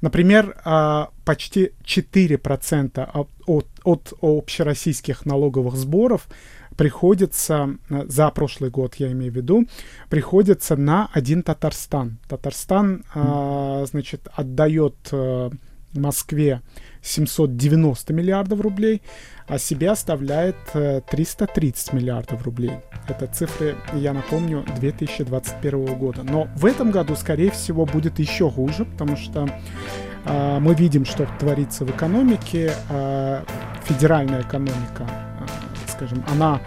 Например, 0.00 0.56
э, 0.64 1.06
почти 1.24 1.72
4% 1.84 3.10
от, 3.12 3.28
от, 3.46 3.66
от 3.82 4.12
общероссийских 4.20 5.26
налоговых 5.26 5.74
сборов 5.76 6.28
приходится, 6.76 7.76
за 7.88 8.30
прошлый 8.30 8.70
год 8.70 8.96
я 8.96 9.12
имею 9.12 9.32
в 9.32 9.36
виду, 9.36 9.66
приходится 10.10 10.76
на 10.76 11.08
один 11.12 11.44
Татарстан. 11.44 12.18
Татарстан, 12.28 13.04
значит, 13.86 14.26
отдает 14.34 14.96
Москве 15.98 16.62
790 17.02 18.12
миллиардов 18.12 18.60
рублей, 18.60 19.02
а 19.46 19.58
себе 19.58 19.90
оставляет 19.90 20.56
330 20.72 21.88
э, 21.92 21.96
миллиардов 21.96 22.42
рублей. 22.44 22.72
Это 23.08 23.26
цифры, 23.26 23.76
я 23.92 24.12
напомню, 24.12 24.64
2021 24.78 25.98
года. 25.98 26.22
Но 26.22 26.48
в 26.56 26.64
этом 26.64 26.90
году, 26.90 27.14
скорее 27.16 27.50
всего, 27.50 27.84
будет 27.84 28.18
еще 28.18 28.50
хуже, 28.50 28.84
потому 28.84 29.16
что 29.16 29.48
э, 30.24 30.58
мы 30.60 30.74
видим, 30.74 31.04
что 31.04 31.28
творится 31.38 31.84
в 31.84 31.90
экономике. 31.90 32.72
Э, 32.88 33.42
федеральная 33.84 34.42
экономика, 34.42 35.06
э, 35.06 35.46
скажем, 35.88 36.24
она 36.28 36.60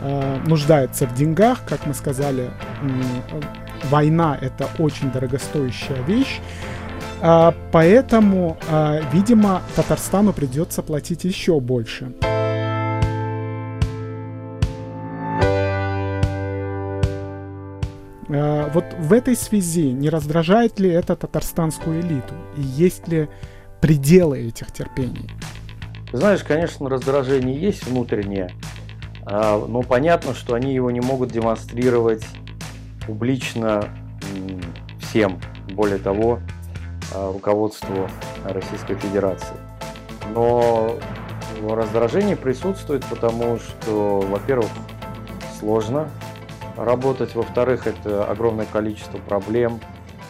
э, 0.00 0.40
нуждается 0.46 1.06
в 1.06 1.14
деньгах, 1.14 1.64
как 1.66 1.86
мы 1.86 1.94
сказали. 1.94 2.50
Э, 2.82 3.40
война 3.84 4.36
это 4.40 4.68
очень 4.78 5.10
дорогостоящая 5.10 6.02
вещь. 6.02 6.40
А, 7.20 7.52
поэтому, 7.72 8.56
а, 8.70 9.00
видимо, 9.12 9.62
Татарстану 9.74 10.32
придется 10.32 10.82
платить 10.82 11.24
еще 11.24 11.58
больше. 11.58 12.12
А, 18.30 18.70
вот 18.72 18.84
в 18.98 19.12
этой 19.12 19.34
связи 19.34 19.90
не 19.90 20.10
раздражает 20.10 20.78
ли 20.78 20.90
это 20.90 21.16
татарстанскую 21.16 22.00
элиту? 22.00 22.34
И 22.56 22.62
есть 22.62 23.08
ли 23.08 23.28
пределы 23.80 24.38
этих 24.46 24.70
терпений? 24.72 25.28
Знаешь, 26.12 26.44
конечно, 26.44 26.88
раздражение 26.88 27.60
есть 27.60 27.84
внутреннее, 27.86 28.50
но 29.26 29.82
понятно, 29.86 30.32
что 30.32 30.54
они 30.54 30.72
его 30.72 30.90
не 30.90 31.00
могут 31.00 31.30
демонстрировать 31.30 32.24
публично 33.06 33.84
всем. 35.00 35.38
Более 35.70 35.98
того, 35.98 36.40
руководству 37.14 38.08
Российской 38.44 38.94
Федерации. 38.96 39.56
Но 40.34 40.98
раздражение 41.66 42.36
присутствует, 42.36 43.04
потому 43.06 43.58
что, 43.58 44.20
во-первых, 44.20 44.70
сложно 45.58 46.08
работать, 46.76 47.34
во-вторых, 47.34 47.86
это 47.86 48.24
огромное 48.24 48.66
количество 48.66 49.18
проблем, 49.18 49.80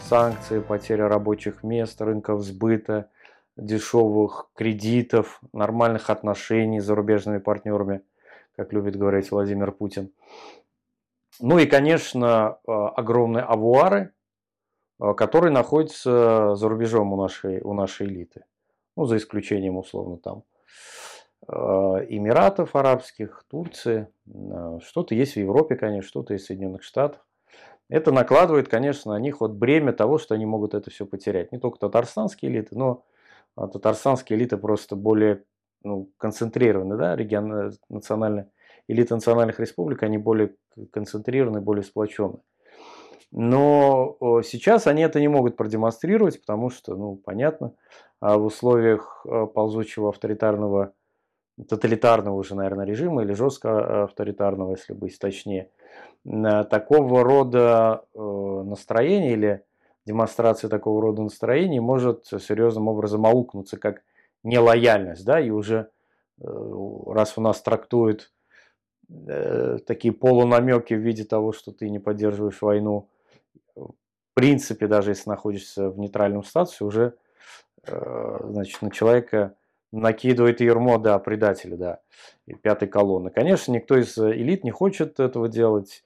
санкции, 0.08 0.60
потеря 0.60 1.08
рабочих 1.08 1.62
мест, 1.62 2.00
рынков 2.00 2.42
сбыта, 2.42 3.10
дешевых 3.56 4.48
кредитов, 4.54 5.40
нормальных 5.52 6.10
отношений 6.10 6.80
с 6.80 6.84
зарубежными 6.84 7.38
партнерами, 7.38 8.02
как 8.56 8.72
любит 8.72 8.96
говорить 8.96 9.30
Владимир 9.30 9.72
Путин. 9.72 10.10
Ну 11.40 11.58
и, 11.58 11.66
конечно, 11.66 12.58
э, 12.66 12.72
огромные 12.72 13.44
авуары, 13.44 14.12
который 14.98 15.50
находится 15.50 16.54
за 16.54 16.68
рубежом 16.68 17.12
у 17.12 17.16
нашей, 17.16 17.60
у 17.60 17.72
нашей 17.72 18.06
элиты. 18.06 18.44
Ну, 18.96 19.04
за 19.04 19.16
исключением, 19.16 19.76
условно, 19.76 20.16
там 20.16 20.42
а, 21.46 22.04
Эмиратов 22.08 22.74
Арабских, 22.74 23.44
Турции. 23.48 24.08
А, 24.52 24.80
что-то 24.80 25.14
есть 25.14 25.34
в 25.34 25.36
Европе, 25.36 25.76
конечно, 25.76 26.08
что-то 26.08 26.34
есть 26.34 26.44
в 26.44 26.48
Соединенных 26.48 26.82
Штатах. 26.82 27.24
Это 27.88 28.12
накладывает, 28.12 28.68
конечно, 28.68 29.12
на 29.12 29.18
них 29.18 29.40
вот 29.40 29.52
бремя 29.52 29.92
того, 29.92 30.18
что 30.18 30.34
они 30.34 30.44
могут 30.44 30.74
это 30.74 30.90
все 30.90 31.06
потерять. 31.06 31.52
Не 31.52 31.58
только 31.58 31.78
татарстанские 31.78 32.50
элиты, 32.50 32.76
но 32.76 33.04
татарстанские 33.56 34.38
элиты 34.38 34.58
просто 34.58 34.94
более 34.94 35.44
ну, 35.82 36.10
концентрированы, 36.18 36.96
да, 36.96 37.16
регион, 37.16 37.72
национальные, 37.88 38.50
элиты 38.88 39.14
национальных 39.14 39.58
республик, 39.58 40.02
они 40.02 40.18
более 40.18 40.54
концентрированы, 40.90 41.62
более 41.62 41.82
сплоченные. 41.82 42.42
Но 43.30 44.16
сейчас 44.42 44.86
они 44.86 45.02
это 45.02 45.20
не 45.20 45.28
могут 45.28 45.56
продемонстрировать, 45.56 46.40
потому 46.40 46.70
что, 46.70 46.96
ну, 46.96 47.16
понятно, 47.16 47.74
а 48.20 48.36
в 48.36 48.46
условиях 48.46 49.24
э, 49.24 49.46
ползучего 49.46 50.08
авторитарного, 50.08 50.92
тоталитарного 51.68 52.36
уже, 52.36 52.54
наверное, 52.54 52.84
режима 52.84 53.22
или 53.22 53.32
жестко 53.32 54.04
авторитарного, 54.04 54.72
если 54.72 54.92
быть 54.92 55.18
точнее, 55.18 55.70
такого 56.24 57.22
рода 57.22 58.04
э, 58.14 58.18
настроение 58.18 59.32
или 59.32 59.64
демонстрация 60.04 60.68
такого 60.68 61.00
рода 61.00 61.22
настроений 61.22 61.80
может 61.80 62.26
серьезным 62.26 62.88
образом 62.88 63.24
аукнуться 63.24 63.76
как 63.76 64.02
нелояльность, 64.42 65.24
да, 65.24 65.38
и 65.38 65.50
уже 65.50 65.90
э, 66.40 66.44
раз 67.06 67.34
у 67.36 67.40
нас 67.40 67.60
трактуют 67.60 68.32
такие 69.86 70.12
полунамеки 70.12 70.92
в 70.92 70.98
виде 70.98 71.24
того, 71.24 71.52
что 71.52 71.72
ты 71.72 71.88
не 71.88 71.98
поддерживаешь 71.98 72.60
войну, 72.60 73.08
принципе, 74.38 74.86
даже 74.86 75.10
если 75.10 75.28
находишься 75.28 75.90
в 75.90 75.98
нейтральном 75.98 76.44
статусе, 76.44 76.84
уже 76.84 77.14
э, 77.84 78.38
значит, 78.44 78.80
на 78.82 78.92
человека 78.92 79.56
накидывает 79.90 80.60
ермо, 80.60 80.98
да, 80.98 81.18
предателя, 81.18 81.76
да, 81.76 81.98
и 82.46 82.54
пятой 82.54 82.86
колонны. 82.86 83.30
Конечно, 83.30 83.72
никто 83.72 83.98
из 83.98 84.16
элит 84.16 84.62
не 84.62 84.70
хочет 84.70 85.18
этого 85.18 85.48
делать. 85.48 86.04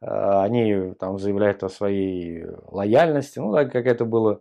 Э, 0.00 0.40
они 0.42 0.92
там 0.98 1.20
заявляют 1.20 1.62
о 1.62 1.68
своей 1.68 2.46
лояльности, 2.66 3.38
ну, 3.38 3.52
так 3.52 3.70
как 3.70 3.86
это 3.86 4.04
было 4.04 4.40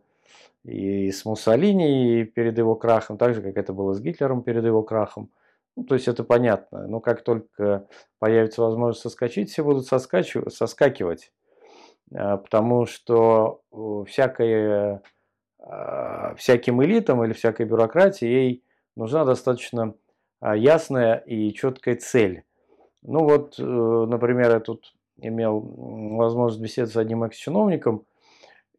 и 0.64 1.12
с 1.12 1.24
Муссолини 1.24 2.24
перед 2.24 2.58
его 2.58 2.74
крахом, 2.74 3.20
так 3.20 3.36
же, 3.36 3.44
как 3.44 3.56
это 3.56 3.72
было 3.72 3.94
с 3.94 4.02
Гитлером 4.02 4.42
перед 4.42 4.66
его 4.66 4.82
крахом. 4.82 5.30
Ну, 5.76 5.84
то 5.84 5.94
есть 5.94 6.08
это 6.08 6.24
понятно. 6.24 6.88
Но 6.88 7.02
как 7.02 7.24
только 7.24 7.86
появится 8.18 8.64
возможность 8.64 9.04
соскочить, 9.04 9.52
все 9.52 9.64
будут 9.64 9.86
соскакивать. 9.86 11.32
А, 12.16 12.38
потому 12.38 12.86
что 12.86 13.62
всякое, 14.08 15.02
а, 15.60 16.36
всяким 16.36 16.84
элитам 16.84 17.24
или 17.24 17.34
всякой 17.34 17.66
бюрократии 17.66 18.26
ей 18.26 18.64
нужна 18.96 19.26
достаточно 19.26 19.94
а, 20.40 20.56
ясная 20.56 21.16
и 21.16 21.54
четкая 21.54 21.96
цель. 21.96 22.44
Ну 23.04 23.24
вот, 23.24 23.56
э, 23.58 23.64
например, 23.64 24.52
я 24.52 24.60
тут 24.60 24.94
имел 25.18 25.60
возможность 25.60 26.62
беседовать 26.62 26.94
с 26.94 26.98
одним 26.98 27.24
экс-чиновником, 27.24 28.06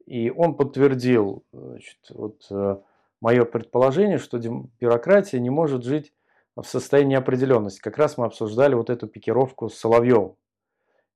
и 0.07 0.31
он 0.31 0.55
подтвердил 0.55 1.45
значит, 1.53 1.99
вот, 2.11 2.47
э, 2.51 2.77
мое 3.21 3.45
предположение, 3.45 4.19
что 4.19 4.39
бюрократия 4.81 5.41
не 5.41 5.51
может 5.51 5.85
жить 5.85 6.13
в 6.57 6.65
состоянии 6.65 7.13
неопределенности. 7.13 7.81
Как 7.81 7.99
раз 7.99 8.19
мы 8.19 8.27
обсуждали 8.27 8.75
вот 8.75 8.91
эту 8.91 9.07
пикировку 9.07 9.69
с 9.69 9.79
Соловьевым. 9.79 10.37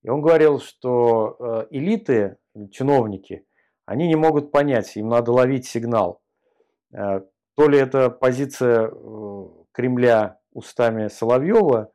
И 0.02 0.08
он 0.08 0.20
говорил, 0.20 0.60
что 0.60 1.36
э, 1.38 1.66
элиты, 1.70 2.36
чиновники, 2.70 3.46
они 3.86 4.08
не 4.08 4.16
могут 4.16 4.50
понять, 4.50 4.96
им 4.96 5.08
надо 5.08 5.32
ловить 5.32 5.66
сигнал. 5.66 6.20
Э, 6.92 7.20
то 7.54 7.68
ли 7.68 7.78
это 7.78 8.10
позиция 8.10 8.90
э, 8.90 9.44
Кремля 9.70 10.40
устами 10.52 11.08
Соловьева, 11.08 11.92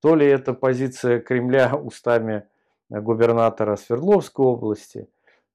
то 0.00 0.16
ли 0.16 0.26
это 0.26 0.52
позиция 0.52 1.20
Кремля 1.20 1.74
устами 1.76 2.46
губернатора 2.90 3.76
Свердловской 3.76 4.44
области. 4.44 5.08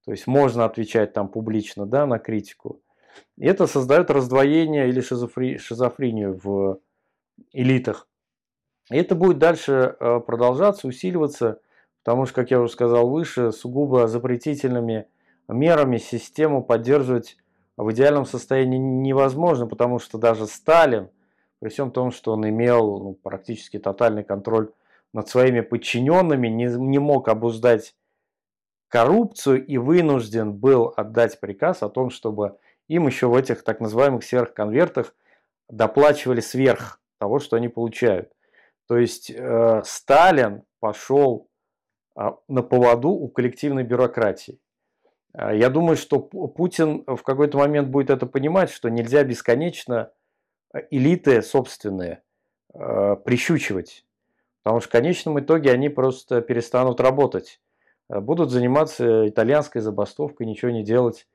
То 0.06 0.12
есть 0.12 0.26
можно 0.26 0.66
отвечать 0.66 1.14
там 1.14 1.28
публично 1.28 1.86
да, 1.86 2.06
на 2.06 2.18
критику. 2.18 2.82
И 3.38 3.46
это 3.46 3.68
создает 3.68 4.10
раздвоение 4.10 4.88
или 4.88 5.02
шизофри... 5.02 5.58
шизофрению 5.58 6.40
в 6.42 6.80
элитах. 7.52 8.08
И 8.90 8.96
это 8.96 9.14
будет 9.14 9.38
дальше 9.38 9.96
продолжаться, 10.26 10.88
усиливаться 10.88 11.60
потому 12.04 12.26
что, 12.26 12.36
как 12.36 12.52
я 12.52 12.60
уже 12.60 12.72
сказал 12.72 13.10
выше, 13.10 13.52
сугубо 13.52 14.08
запретительными 14.08 15.08
мерами 15.48 15.98
систему 15.98 16.64
поддерживать 16.64 17.38
в 17.78 17.92
идеальном 17.92 18.26
состоянии 18.26 18.78
невозможно, 18.78 19.68
потому 19.68 20.00
что 20.00 20.18
даже 20.18 20.48
Сталин, 20.48 21.10
при 21.60 21.70
всем 21.70 21.92
том, 21.92 22.12
что 22.12 22.34
он 22.34 22.48
имел 22.48 23.00
ну, 23.00 23.14
практически 23.14 23.80
тотальный 23.80 24.24
контроль 24.24 24.72
над 25.14 25.28
своими 25.28 25.62
подчиненными, 25.62 26.48
не, 26.48 26.66
не 26.66 27.00
мог 27.00 27.28
обуздать 27.30 27.96
коррупцию 28.90 29.66
и 29.66 29.78
вынужден 29.78 30.54
был 30.54 30.94
отдать 30.96 31.40
приказ 31.40 31.84
о 31.84 31.90
том, 31.90 32.10
чтобы 32.10 32.58
им 32.88 33.08
еще 33.08 33.28
в 33.28 33.36
этих 33.36 33.64
так 33.64 33.80
называемых 33.80 34.24
сверхконвертах 34.24 35.16
доплачивали 35.70 36.42
сверх 36.42 37.00
того, 37.20 37.40
что 37.40 37.56
они 37.56 37.70
получают. 37.70 38.32
То 38.88 38.98
есть 38.98 39.30
э, 39.30 39.82
Сталин 39.86 40.64
пошел 40.80 41.49
на 42.48 42.64
поводу 42.64 43.10
у 43.10 43.28
коллективной 43.30 43.84
бюрократии. 43.84 44.60
А, 45.34 45.54
я 45.54 45.70
думаю, 45.70 45.96
что 45.96 46.20
Путин 46.20 47.04
в 47.06 47.24
какой-то 47.24 47.58
момент 47.58 47.90
будет 47.90 48.10
это 48.10 48.26
понимать, 48.26 48.70
что 48.70 48.90
нельзя 48.90 49.24
бесконечно 49.24 50.12
а, 50.74 50.80
элиты 50.92 51.42
собственные 51.42 52.22
прищучивать. 53.26 54.06
Потому 54.62 54.80
что 54.80 54.90
в 54.90 54.92
конечном 54.92 55.40
итоге 55.40 55.72
они 55.72 55.90
просто 55.90 56.42
перестанут 56.42 57.02
работать. 57.02 57.60
Будут 58.08 58.52
заниматься 58.52 59.28
итальянской 59.28 59.82
забастовкой, 59.82 60.46
ничего 60.46 60.70
не 60.70 60.84
делать. 60.84 61.28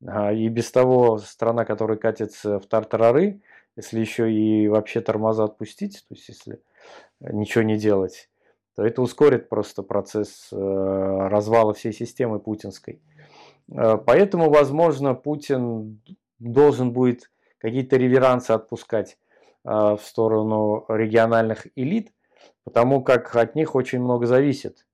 И 0.00 0.48
без 0.48 0.70
того 0.70 1.18
страна, 1.18 1.64
которая 1.64 1.96
катится 1.96 2.60
в 2.60 2.66
тартарары, 2.66 3.40
если 3.74 3.98
еще 3.98 4.32
и 4.32 4.68
вообще 4.68 5.00
тормоза 5.00 5.42
отпустить, 5.42 6.04
то 6.08 6.14
есть 6.14 6.28
если 6.28 6.60
ничего 7.20 7.64
не 7.64 7.76
делать, 7.76 8.30
то 8.76 8.84
это 8.84 9.00
ускорит 9.00 9.48
просто 9.48 9.82
процесс 9.82 10.48
э, 10.52 10.56
развала 10.56 11.72
всей 11.72 11.92
системы 11.92 12.38
путинской. 12.38 13.00
Э, 13.72 13.96
поэтому, 13.96 14.50
возможно, 14.50 15.14
Путин 15.14 16.00
должен 16.38 16.92
будет 16.92 17.30
какие-то 17.58 17.96
реверансы 17.96 18.50
отпускать 18.50 19.16
э, 19.64 19.70
в 19.70 20.00
сторону 20.02 20.84
региональных 20.88 21.66
элит, 21.74 22.12
потому 22.64 23.02
как 23.02 23.34
от 23.34 23.54
них 23.54 23.74
очень 23.74 24.00
много 24.00 24.26
зависит. 24.26 24.86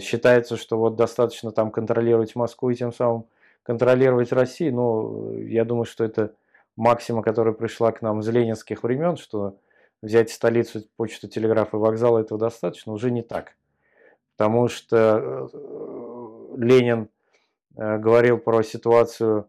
Считается, 0.00 0.56
что 0.56 0.78
вот 0.78 0.96
достаточно 0.96 1.52
там 1.52 1.70
контролировать 1.70 2.34
Москву 2.34 2.70
и 2.70 2.74
тем 2.74 2.94
самым 2.94 3.26
контролировать 3.62 4.32
Россию. 4.32 4.74
Но 4.74 5.32
я 5.34 5.66
думаю, 5.66 5.84
что 5.84 6.02
это 6.02 6.32
максима, 6.76 7.22
которая 7.22 7.52
пришла 7.52 7.92
к 7.92 8.00
нам 8.00 8.20
из 8.20 8.28
ленинских 8.28 8.82
времен, 8.82 9.18
что 9.18 9.58
взять 10.02 10.30
столицу, 10.30 10.82
почту, 10.96 11.28
телеграф 11.28 11.74
и 11.74 11.76
вокзал, 11.76 12.18
этого 12.18 12.38
достаточно, 12.38 12.92
уже 12.92 13.10
не 13.10 13.22
так. 13.22 13.56
Потому 14.36 14.68
что 14.68 15.50
э, 15.52 16.56
Ленин 16.56 17.08
э, 17.76 17.98
говорил 17.98 18.38
про 18.38 18.62
ситуацию 18.62 19.48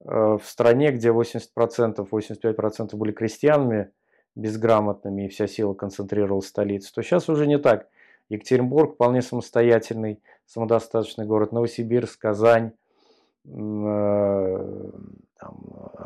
э, 0.00 0.04
в 0.10 0.42
стране, 0.44 0.90
где 0.92 1.08
80%, 1.08 1.48
85% 1.56 2.96
были 2.96 3.12
крестьянами 3.12 3.90
безграмотными, 4.34 5.22
и 5.22 5.28
вся 5.28 5.46
сила 5.46 5.72
концентрировалась 5.72 6.44
в 6.44 6.48
столице, 6.48 6.92
то 6.92 7.02
сейчас 7.02 7.28
уже 7.30 7.46
не 7.46 7.58
так. 7.58 7.88
Екатеринбург 8.28 8.94
вполне 8.94 9.22
самостоятельный, 9.22 10.20
самодостаточный 10.46 11.24
город, 11.24 11.52
Новосибирск, 11.52 12.20
Казань, 12.20 12.72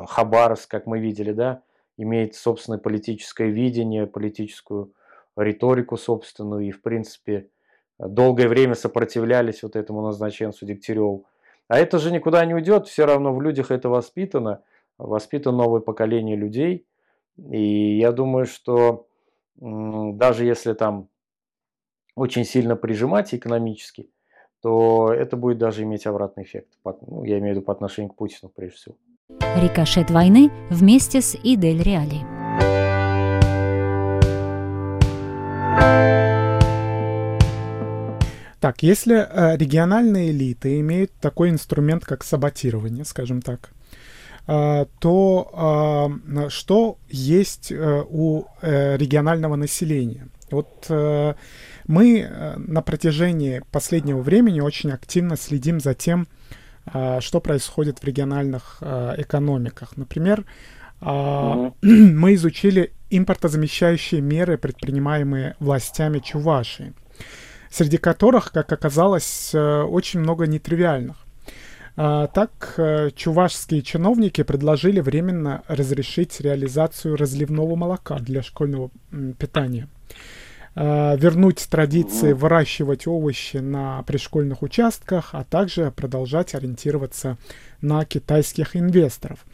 Хабаровск, 0.06 0.70
как 0.70 0.86
мы 0.86 1.00
видели, 1.00 1.32
да, 1.32 1.62
имеет 2.02 2.34
собственное 2.34 2.78
политическое 2.78 3.48
видение, 3.48 4.06
политическую 4.06 4.92
риторику 5.36 5.96
собственную 5.96 6.66
и, 6.66 6.70
в 6.70 6.82
принципе, 6.82 7.48
долгое 7.98 8.48
время 8.48 8.74
сопротивлялись 8.74 9.62
вот 9.62 9.76
этому 9.76 10.02
назначенцу 10.02 10.66
Дегтяреву. 10.66 11.26
А 11.68 11.78
это 11.78 11.98
же 11.98 12.10
никуда 12.10 12.44
не 12.44 12.54
уйдет, 12.54 12.88
все 12.88 13.06
равно 13.06 13.34
в 13.34 13.42
людях 13.42 13.70
это 13.70 13.88
воспитано, 13.88 14.62
воспитано 14.98 15.58
новое 15.58 15.80
поколение 15.80 16.36
людей. 16.36 16.86
И 17.36 17.98
я 17.98 18.12
думаю, 18.12 18.46
что 18.46 19.06
даже 19.56 20.44
если 20.44 20.72
там 20.72 21.08
очень 22.16 22.44
сильно 22.44 22.76
прижимать 22.76 23.34
экономически, 23.34 24.10
то 24.62 25.12
это 25.12 25.36
будет 25.36 25.58
даже 25.58 25.82
иметь 25.84 26.06
обратный 26.06 26.44
эффект. 26.44 26.68
Ну, 26.84 27.24
я 27.24 27.38
имею 27.38 27.54
в 27.54 27.56
виду 27.58 27.66
по 27.66 27.72
отношению 27.72 28.12
к 28.12 28.16
Путину 28.16 28.50
прежде 28.54 28.76
всего. 28.76 28.96
Рикошет 29.56 30.10
войны 30.10 30.50
вместе 30.70 31.20
с 31.20 31.36
Идель 31.42 31.82
Реали. 31.82 32.30
Так, 38.60 38.82
если 38.82 39.16
э, 39.16 39.56
региональные 39.56 40.32
элиты 40.32 40.80
имеют 40.80 41.10
такой 41.14 41.48
инструмент, 41.48 42.04
как 42.04 42.22
саботирование, 42.22 43.06
скажем 43.06 43.40
так, 43.40 43.70
э, 44.46 44.84
то 44.98 46.12
э, 46.26 46.48
что 46.50 46.98
есть 47.08 47.72
у 47.72 48.44
регионального 48.60 49.56
населения? 49.56 50.28
Вот 50.50 50.90
мы 51.86 52.56
на 52.56 52.82
протяжении 52.82 53.62
последнего 53.70 54.20
времени 54.20 54.60
очень 54.60 54.90
активно 54.90 55.36
следим 55.36 55.78
за 55.78 55.94
тем, 55.94 56.26
что 57.20 57.40
происходит 57.40 57.98
в 57.98 58.04
региональных 58.04 58.78
а, 58.80 59.14
экономиках. 59.16 59.96
Например, 59.96 60.44
угу. 61.00 61.74
мы 61.82 62.34
изучили 62.34 62.92
импортозамещающие 63.10 64.20
меры, 64.20 64.58
предпринимаемые 64.58 65.56
властями 65.60 66.20
Чувашии. 66.20 66.92
среди 67.70 67.98
которых, 67.98 68.50
как 68.52 68.72
оказалось, 68.72 69.54
очень 69.54 70.20
много 70.20 70.46
нетривиальных. 70.46 71.16
А, 72.02 72.28
так, 72.28 72.74
э, 72.78 73.10
чувашские 73.14 73.82
чиновники 73.82 74.42
предложили 74.42 75.00
временно 75.00 75.62
разрешить 75.68 76.40
реализацию 76.40 77.16
разливного 77.16 77.76
молока 77.76 78.18
для 78.18 78.42
школьного 78.42 78.90
питания. 79.38 79.86
А, 80.82 81.14
вернуть 81.14 81.68
традиции 81.68 82.32
выращивать 82.32 83.06
овощи 83.06 83.58
на 83.58 84.02
пришкольных 84.04 84.62
участках, 84.62 85.30
а 85.32 85.44
также 85.44 85.90
продолжать 85.90 86.54
ориентироваться 86.54 87.36
на 87.82 88.06
китайских 88.06 88.76
инвесторов. 88.76 89.44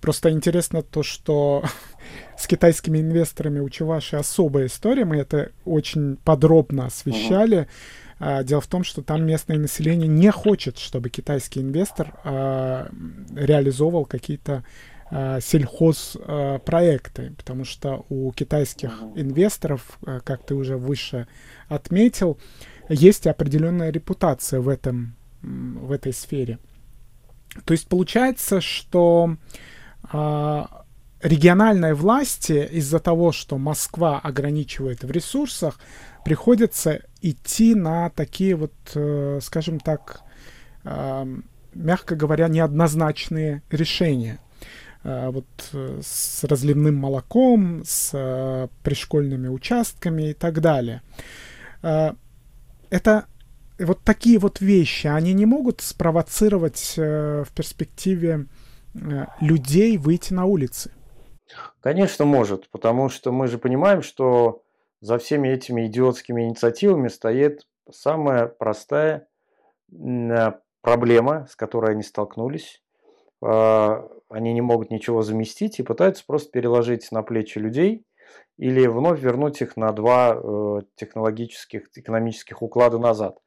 Просто 0.00 0.30
интересно 0.30 0.82
то, 0.82 1.02
что 1.02 1.64
с 2.38 2.46
китайскими 2.46 3.00
инвесторами 3.00 3.58
у 3.58 3.68
Чуваши 3.68 4.14
особая 4.14 4.66
история. 4.66 5.04
Мы 5.04 5.16
это 5.16 5.50
очень 5.64 6.18
подробно 6.18 6.86
освещали. 6.86 7.66
А, 8.20 8.44
дело 8.44 8.60
в 8.60 8.68
том, 8.68 8.84
что 8.84 9.02
там 9.02 9.26
местное 9.26 9.58
население 9.58 10.06
не 10.06 10.30
хочет, 10.30 10.78
чтобы 10.78 11.10
китайский 11.10 11.62
инвестор 11.62 12.14
а, 12.22 12.88
реализовывал 13.34 14.04
какие-то 14.04 14.62
сельхозпроекты, 15.10 17.32
потому 17.36 17.64
что 17.64 18.06
у 18.08 18.32
китайских 18.32 18.90
инвесторов, 19.14 19.98
как 20.24 20.44
ты 20.44 20.54
уже 20.54 20.76
выше 20.76 21.28
отметил, 21.68 22.38
есть 22.88 23.26
определенная 23.26 23.90
репутация 23.90 24.60
в 24.60 24.68
этом 24.68 25.16
в 25.42 25.92
этой 25.92 26.12
сфере. 26.12 26.58
То 27.64 27.72
есть 27.72 27.88
получается, 27.88 28.60
что 28.60 29.36
региональные 31.22 31.94
власти 31.94 32.68
из-за 32.72 32.98
того, 32.98 33.32
что 33.32 33.58
Москва 33.58 34.18
ограничивает 34.18 35.04
в 35.04 35.10
ресурсах, 35.10 35.78
приходится 36.24 37.02
идти 37.20 37.74
на 37.74 38.10
такие 38.10 38.56
вот, 38.56 38.72
э, 38.94 39.40
скажем 39.42 39.80
так, 39.80 40.20
э, 40.84 41.26
мягко 41.74 42.16
говоря, 42.16 42.48
неоднозначные 42.48 43.62
решения. 43.70 44.38
Э, 45.06 45.30
вот 45.30 45.46
с 45.72 46.42
разливным 46.44 46.96
молоком, 46.96 47.82
с 47.84 48.68
пришкольными 48.82 49.48
участками 49.48 50.30
и 50.30 50.34
так 50.34 50.60
далее. 50.60 51.02
Это 51.82 53.26
вот 53.78 54.00
такие 54.02 54.38
вот 54.38 54.60
вещи, 54.60 55.06
они 55.06 55.32
не 55.32 55.46
могут 55.46 55.80
спровоцировать 55.80 56.94
в 56.96 57.48
перспективе 57.54 58.46
людей 59.40 59.98
выйти 59.98 60.32
на 60.32 60.46
улицы? 60.46 60.92
Конечно, 61.80 62.24
может, 62.24 62.68
потому 62.70 63.08
что 63.08 63.32
мы 63.32 63.46
же 63.46 63.58
понимаем, 63.58 64.02
что 64.02 64.62
за 65.00 65.18
всеми 65.18 65.48
этими 65.48 65.86
идиотскими 65.86 66.42
инициативами 66.42 67.08
стоит 67.08 67.66
самая 67.90 68.46
простая 68.46 69.28
э, 69.92 70.52
проблема, 70.80 71.46
с 71.48 71.54
которой 71.54 71.92
они 71.92 72.02
столкнулись. 72.02 72.82
Они 74.28 74.52
не 74.52 74.60
могут 74.60 74.90
ничего 74.90 75.22
заместить 75.22 75.78
и 75.78 75.82
пытаются 75.82 76.24
просто 76.26 76.50
переложить 76.50 77.10
на 77.12 77.22
плечи 77.22 77.58
людей 77.58 78.04
или 78.58 78.86
вновь 78.86 79.20
вернуть 79.20 79.60
их 79.62 79.76
на 79.76 79.92
два 79.92 80.36
э, 80.36 80.80
технологических, 80.96 81.88
экономических 81.94 82.62
уклада 82.62 82.98
назад. 82.98 83.38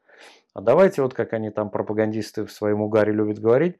А 0.53 0.61
давайте, 0.61 1.01
вот 1.01 1.13
как 1.13 1.33
они 1.33 1.49
там, 1.49 1.69
пропагандисты 1.69 2.45
в 2.45 2.51
своем 2.51 2.81
угаре 2.81 3.11
любят 3.11 3.39
говорить, 3.39 3.77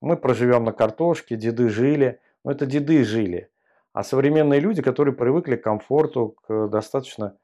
мы 0.00 0.16
проживем 0.16 0.64
на 0.64 0.72
картошке, 0.72 1.36
деды 1.36 1.68
жили. 1.68 2.20
Но 2.44 2.52
это 2.52 2.66
деды 2.66 3.04
жили. 3.04 3.50
А 3.92 4.02
современные 4.02 4.60
люди, 4.60 4.82
которые 4.82 5.14
привыкли 5.14 5.56
к 5.56 5.62
комфорту, 5.62 6.36
к 6.46 6.68
достаточно 6.68 7.36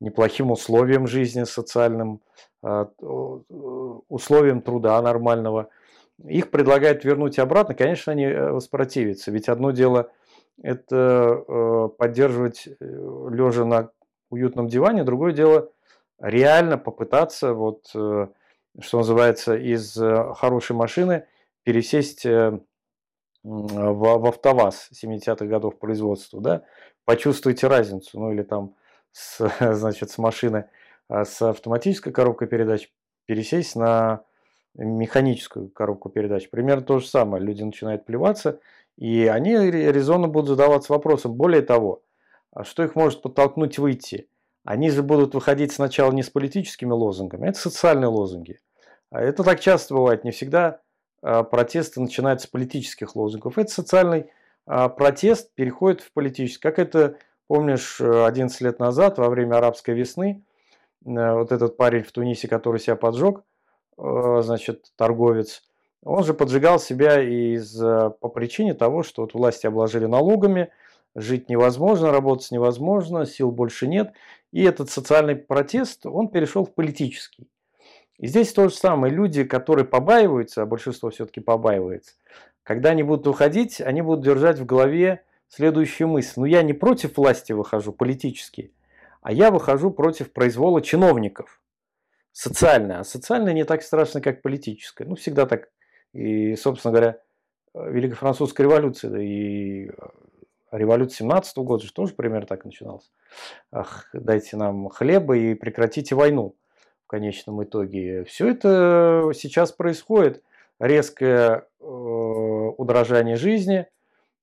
неплохим 0.00 0.50
условиям 0.50 1.06
жизни 1.06 1.44
социальным, 1.44 2.20
а, 2.62 2.90
условиям 4.08 4.60
труда 4.60 5.00
нормального, 5.00 5.68
их 6.26 6.50
предлагают 6.50 7.04
вернуть 7.04 7.38
обратно, 7.38 7.74
конечно, 7.74 8.12
они 8.12 8.24
э, 8.24 8.50
воспротивятся. 8.50 9.30
Ведь 9.30 9.48
одно 9.48 9.70
дело 9.70 10.10
это 10.62 11.44
э, 11.46 11.88
поддерживать 11.98 12.66
э, 12.66 12.72
лежа 12.80 13.64
на 13.64 13.90
уютном 14.30 14.68
диване, 14.68 15.04
другое 15.04 15.32
дело 15.32 15.70
реально 16.18 16.78
попытаться, 16.78 17.52
вот, 17.52 17.86
что 17.88 18.28
называется, 18.92 19.56
из 19.56 19.94
хорошей 20.36 20.76
машины 20.76 21.26
пересесть 21.64 22.24
в, 22.24 22.60
АвтоВАЗ 23.44 24.90
70-х 24.92 25.44
годов 25.46 25.78
производства, 25.78 26.40
да, 26.40 26.62
почувствуйте 27.04 27.66
разницу, 27.66 28.18
ну 28.18 28.32
или 28.32 28.42
там 28.42 28.74
с, 29.10 29.50
значит, 29.74 30.10
с 30.10 30.18
машины 30.18 30.68
а, 31.08 31.24
с 31.24 31.42
автоматической 31.42 32.12
коробкой 32.12 32.48
передач 32.48 32.90
пересесть 33.26 33.76
на 33.76 34.24
механическую 34.74 35.68
коробку 35.68 36.08
передач. 36.08 36.48
Примерно 36.50 36.82
то 36.82 36.98
же 36.98 37.06
самое. 37.06 37.42
Люди 37.42 37.62
начинают 37.62 38.04
плеваться, 38.04 38.60
и 38.96 39.26
они 39.26 39.54
резонно 39.56 40.28
будут 40.28 40.48
задаваться 40.50 40.92
вопросом. 40.92 41.34
Более 41.34 41.62
того, 41.62 42.02
а 42.52 42.64
что 42.64 42.82
их 42.82 42.94
может 42.94 43.22
подтолкнуть 43.22 43.78
выйти? 43.78 44.28
Они 44.64 44.90
же 44.90 45.02
будут 45.02 45.34
выходить 45.34 45.72
сначала 45.72 46.12
не 46.12 46.22
с 46.22 46.30
политическими 46.30 46.92
лозунгами, 46.92 47.48
это 47.48 47.58
социальные 47.58 48.08
лозунги. 48.08 48.60
А 49.10 49.20
это 49.20 49.42
так 49.42 49.60
часто 49.60 49.94
бывает, 49.94 50.24
не 50.24 50.30
всегда 50.30 50.80
а, 51.20 51.42
протесты 51.42 52.00
начинаются 52.00 52.46
с 52.46 52.50
политических 52.50 53.16
лозунгов. 53.16 53.58
Это 53.58 53.70
социальный 53.70 54.30
а, 54.66 54.88
протест 54.88 55.52
переходит 55.54 56.00
в 56.00 56.12
политический. 56.12 56.60
Как 56.60 56.78
это, 56.78 57.16
помнишь, 57.48 58.00
11 58.00 58.60
лет 58.60 58.78
назад, 58.78 59.18
во 59.18 59.28
время 59.28 59.56
арабской 59.56 59.94
весны, 59.94 60.44
э, 61.04 61.32
вот 61.34 61.50
этот 61.52 61.76
парень 61.76 62.04
в 62.04 62.12
Тунисе, 62.12 62.48
который 62.48 62.78
себя 62.78 62.96
поджег, 62.96 63.38
э, 63.38 63.42
значит, 63.96 64.92
торговец, 64.96 65.62
он 66.04 66.24
же 66.24 66.34
поджигал 66.34 66.80
себя 66.80 67.22
из, 67.22 67.76
по 67.76 68.28
причине 68.28 68.74
того, 68.74 69.02
что 69.02 69.22
вот 69.22 69.34
власти 69.34 69.66
обложили 69.66 70.06
налогами, 70.06 70.70
жить 71.14 71.48
невозможно, 71.48 72.10
работать 72.10 72.50
невозможно, 72.50 73.26
сил 73.26 73.50
больше 73.50 73.86
нет. 73.86 74.12
И 74.50 74.64
этот 74.64 74.90
социальный 74.90 75.36
протест, 75.36 76.06
он 76.06 76.28
перешел 76.28 76.64
в 76.64 76.74
политический. 76.74 77.48
И 78.18 78.26
здесь 78.26 78.52
то 78.52 78.68
же 78.68 78.74
самое. 78.74 79.12
Люди, 79.12 79.44
которые 79.44 79.84
побаиваются, 79.84 80.62
а 80.62 80.66
большинство 80.66 81.10
все-таки 81.10 81.40
побаивается, 81.40 82.14
когда 82.62 82.90
они 82.90 83.02
будут 83.02 83.26
уходить, 83.26 83.80
они 83.80 84.02
будут 84.02 84.24
держать 84.24 84.58
в 84.58 84.66
голове 84.66 85.24
следующую 85.48 86.08
мысль. 86.08 86.34
Ну, 86.36 86.44
я 86.44 86.62
не 86.62 86.72
против 86.72 87.16
власти 87.16 87.52
выхожу 87.52 87.92
политически, 87.92 88.72
а 89.22 89.32
я 89.32 89.50
выхожу 89.50 89.90
против 89.90 90.32
произвола 90.32 90.82
чиновников. 90.82 91.61
Социальное. 92.32 93.00
А 93.00 93.04
социальное 93.04 93.52
не 93.52 93.64
так 93.64 93.82
страшно, 93.82 94.20
как 94.20 94.42
политическое. 94.42 95.04
Ну, 95.04 95.14
всегда 95.16 95.46
так. 95.46 95.68
И, 96.12 96.56
собственно 96.56 96.92
говоря, 96.92 97.18
Великая 97.74 98.16
Французская 98.16 98.64
революция, 98.64 99.10
да 99.10 99.22
и 99.22 99.90
революция 100.70 101.18
17 101.18 101.56
-го 101.56 101.64
года 101.64 101.84
же 101.84 101.92
тоже 101.92 102.14
примерно 102.14 102.46
так 102.46 102.64
начиналась. 102.64 103.10
Ах, 103.70 104.08
дайте 104.12 104.56
нам 104.56 104.88
хлеба 104.88 105.36
и 105.36 105.54
прекратите 105.54 106.14
войну 106.14 106.54
конечном 107.12 107.62
итоге. 107.62 108.24
Все 108.24 108.48
это 108.48 109.32
сейчас 109.34 109.70
происходит. 109.70 110.42
Резкое 110.80 111.66
э, 111.78 111.84
удорожание 111.84 113.36
жизни, 113.36 113.86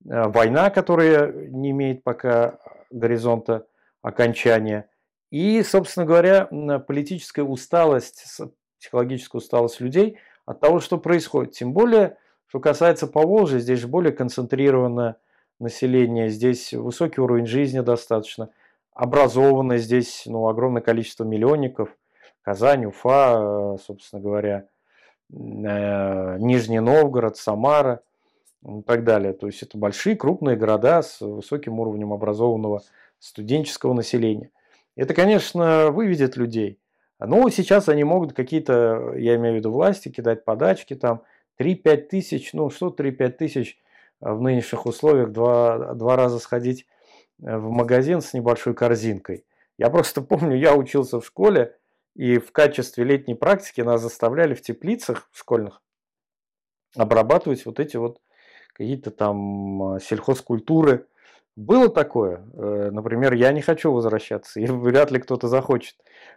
э, 0.06 0.28
война, 0.28 0.70
которая 0.70 1.32
не 1.32 1.72
имеет 1.72 2.04
пока 2.04 2.60
горизонта 2.92 3.66
окончания. 4.04 4.88
И, 5.32 5.62
собственно 5.64 6.06
говоря, 6.06 6.46
политическая 6.88 7.44
усталость, 7.44 8.40
психологическая 8.80 9.40
усталость 9.40 9.80
людей 9.80 10.18
от 10.46 10.60
того, 10.60 10.80
что 10.80 10.98
происходит. 10.98 11.54
Тем 11.54 11.74
более, 11.74 12.18
что 12.48 12.60
касается 12.60 13.08
Поволжья, 13.08 13.60
здесь 13.60 13.80
же 13.80 13.88
более 13.88 14.12
концентрировано 14.12 15.18
население, 15.60 16.30
здесь 16.30 16.74
высокий 16.74 17.22
уровень 17.22 17.46
жизни 17.46 17.82
достаточно, 17.82 18.50
образованное 18.94 19.78
здесь 19.78 20.24
ну, 20.26 20.48
огромное 20.48 20.82
количество 20.82 21.24
миллионников– 21.24 21.90
Казань, 22.42 22.86
Уфа, 22.86 23.78
собственно 23.86 24.22
говоря, 24.22 24.66
э, 25.32 26.38
Нижний 26.40 26.80
Новгород, 26.80 27.38
Самара 27.38 28.02
и 28.66 28.82
так 28.82 29.04
далее. 29.04 29.34
То 29.34 29.46
есть 29.46 29.62
это 29.62 29.78
большие, 29.78 30.16
крупные 30.16 30.56
города 30.56 31.02
с 31.02 31.22
высоким 31.22 31.80
уровнем 31.80 32.12
образованного 32.12 32.82
студенческого 33.20 33.94
населения. 33.94 34.50
Это, 35.00 35.14
конечно, 35.14 35.92
выведет 35.92 36.36
людей. 36.36 36.78
Но 37.20 37.50
сейчас 37.50 37.88
они 37.88 38.04
могут 38.04 38.34
какие-то, 38.34 39.14
я 39.16 39.38
имею 39.38 39.56
в 39.56 39.58
виду 39.60 39.72
власти, 39.72 40.10
кидать 40.10 40.44
подачки, 40.44 40.94
там 40.94 41.24
3-5 41.58 41.98
тысяч, 42.08 42.52
ну 42.52 42.70
что 42.70 42.90
3-5 42.90 43.30
тысяч 43.30 43.80
в 44.20 44.42
нынешних 44.42 44.86
условиях, 44.86 45.32
два, 45.32 45.94
два 45.94 46.18
раза 46.18 46.40
сходить 46.40 46.86
в 47.38 47.70
магазин 47.70 48.20
с 48.20 48.34
небольшой 48.34 48.74
корзинкой. 48.74 49.46
Я 49.78 49.90
просто 49.90 50.22
помню, 50.34 50.58
я 50.58 50.76
учился 50.76 51.22
в 51.22 51.26
школе, 51.26 51.78
и 52.14 52.38
в 52.38 52.52
качестве 52.52 53.06
летней 53.06 53.36
практики 53.36 53.80
нас 53.80 54.02
заставляли 54.02 54.54
в 54.54 54.62
теплицах 54.62 55.30
школьных 55.32 55.82
обрабатывать 56.98 57.66
вот 57.66 57.80
эти 57.80 57.96
вот 57.96 58.20
какие-то 58.74 59.12
там 59.12 59.84
а, 59.84 60.00
сельхозкультуры, 60.02 61.08
Было 61.56 61.90
такое. 61.90 62.46
Э, 62.54 62.90
например, 62.92 63.34
я 63.34 63.52
не 63.52 63.62
хочу 63.62 63.92
возвращаться, 63.92 64.60
и 64.62 64.66
вряд 64.66 65.12
ли 65.12 65.20
кто-то 65.20 65.48
захочет, 65.48 65.96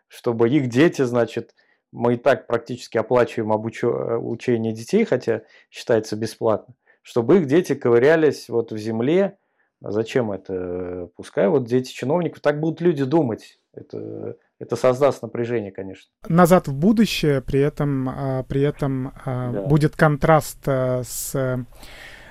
чтобы 0.09 0.49
их 0.49 0.69
дети, 0.69 1.03
значит, 1.03 1.55
мы 1.93 2.15
и 2.15 2.17
так 2.17 2.47
практически 2.47 2.97
оплачиваем 2.97 3.53
обучение 3.53 4.73
детей, 4.73 5.05
хотя 5.05 5.43
считается 5.71 6.17
бесплатно, 6.17 6.75
чтобы 7.03 7.39
их 7.39 7.47
дети 7.47 7.75
ковырялись 7.75 8.49
вот 8.49 8.73
в 8.73 8.79
земле. 8.79 9.37
А 9.85 9.91
зачем 9.91 10.33
это? 10.33 11.09
Пускай 11.17 11.49
вот 11.49 11.65
дети 11.65 11.93
чиновников, 11.93 12.41
так 12.41 12.61
будут 12.61 12.81
люди 12.81 13.05
думать. 13.05 13.59
Это, 13.75 14.37
это 14.59 14.77
создаст 14.77 15.23
напряжение, 15.23 15.73
конечно. 15.73 16.11
Назад 16.29 16.69
в 16.69 16.75
будущее, 16.75 17.43
при 17.43 17.61
этом, 17.61 18.09
а, 18.09 18.43
при 18.45 18.63
этом 18.63 19.13
а, 19.25 19.53
да. 19.53 19.63
будет 19.63 19.97
контраст 19.97 20.67
с, 20.67 21.67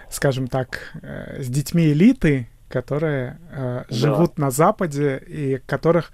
скажем 0.09 0.47
так, 0.47 0.93
э, 1.01 1.41
с 1.41 1.47
детьми 1.47 1.91
элиты, 1.91 2.47
которые 2.71 3.39
да. 3.51 3.85
живут 3.89 4.37
на 4.37 4.49
Западе 4.51 5.17
и 5.17 5.57
которых 5.65 6.11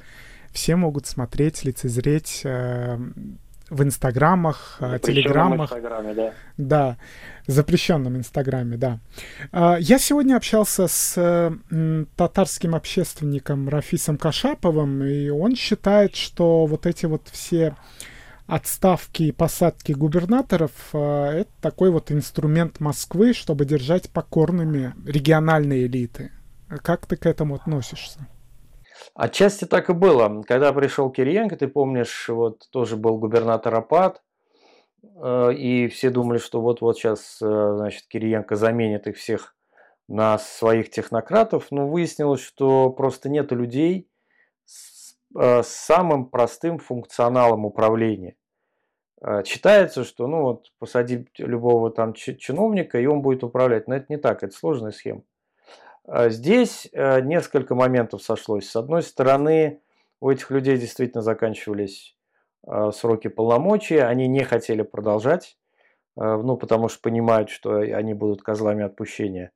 все 0.52 0.76
могут 0.76 1.06
смотреть, 1.06 1.64
лицезреть 1.64 2.42
э, 2.44 2.98
в 3.70 3.84
инстаграмах, 3.84 4.78
э, 4.80 5.00
телеграммах. 5.04 5.70
да. 6.14 6.34
Да, 6.58 6.98
запрещенном 7.48 8.18
инстаграме, 8.18 8.78
да. 8.78 9.00
Э, 9.52 9.76
я 9.80 10.00
сегодня 10.00 10.36
общался 10.36 10.88
с 10.88 11.14
э, 11.18 12.06
татарским 12.16 12.76
общественником 12.76 13.70
Рафисом 13.70 14.18
Кашаповым, 14.18 15.04
и 15.04 15.30
он 15.30 15.56
считает, 15.56 16.16
что 16.16 16.66
вот 16.66 16.86
эти 16.86 17.06
вот 17.06 17.28
все 17.32 17.76
отставки 18.48 19.24
и 19.24 19.32
посадки 19.34 19.92
губернаторов 19.92 20.72
э, 20.94 21.42
это 21.42 21.52
такой 21.62 21.92
вот 21.92 22.12
инструмент 22.12 22.80
Москвы, 22.80 23.34
чтобы 23.34 23.66
держать 23.66 24.10
покорными 24.10 24.94
региональные 25.06 25.88
элиты. 25.88 26.32
Как 26.68 27.06
ты 27.06 27.16
к 27.16 27.26
этому 27.26 27.56
относишься? 27.56 28.28
Отчасти 29.14 29.66
так 29.66 29.90
и 29.90 29.94
было. 29.94 30.42
Когда 30.44 30.74
пришел 30.74 31.10
Кириенко, 31.10 31.56
ты 31.56 31.68
помнишь, 31.68 32.30
вот 32.30 32.68
тоже 32.72 32.98
был 32.98 33.18
губернатор 33.18 33.74
Апат, 33.76 34.22
э, 35.04 35.54
и 35.54 35.88
все 35.88 36.10
думали, 36.10 36.40
что 36.40 36.62
вот-вот 36.62 36.98
сейчас, 36.98 37.40
э, 37.42 37.74
значит, 37.78 38.08
Кириенко 38.08 38.56
заменит 38.56 39.08
их 39.08 39.18
всех 39.18 39.56
на 40.08 40.38
своих 40.38 40.90
технократов, 40.90 41.68
но 41.72 41.88
выяснилось, 41.88 42.42
что 42.42 42.90
просто 42.90 43.30
нет 43.30 43.52
людей 43.52 44.10
с, 44.66 45.16
э, 45.38 45.64
с 45.64 45.68
самым 45.68 46.26
простым 46.26 46.80
функционалом 46.80 47.66
управления. 47.66 48.36
Считается, 49.46 50.04
что 50.04 50.28
ну 50.28 50.44
вот 50.44 50.72
посадить 50.78 51.28
любого 51.40 51.90
там 51.90 52.14
чиновника, 52.14 53.00
и 53.00 53.08
он 53.08 53.24
будет 53.24 53.44
управлять. 53.44 53.88
Но 53.88 53.96
это 53.96 54.06
не 54.10 54.18
так, 54.18 54.44
это 54.44 54.56
сложная 54.56 54.92
схема. 54.92 55.24
А 56.08 56.30
здесь 56.30 56.88
э, 56.94 57.20
несколько 57.20 57.76
моментов 57.76 58.24
сошлось. 58.24 58.70
С 58.70 58.76
одной 58.78 59.04
стороны, 59.04 59.82
у 60.22 60.30
этих 60.30 60.50
людей 60.52 60.78
действительно 60.78 61.22
заканчивались 61.22 62.16
э, 62.66 62.92
сроки 62.94 63.28
полномочий, 63.28 63.98
они 63.98 64.28
не 64.28 64.46
хотели 64.46 64.84
продолжать, 64.84 65.58
э, 66.16 66.22
ну, 66.24 66.56
потому 66.56 66.88
что 66.88 67.02
понимают, 67.02 67.50
что 67.50 67.80
они 67.80 68.14
будут 68.14 68.42
козлами 68.42 68.86
отпущения 68.86 69.52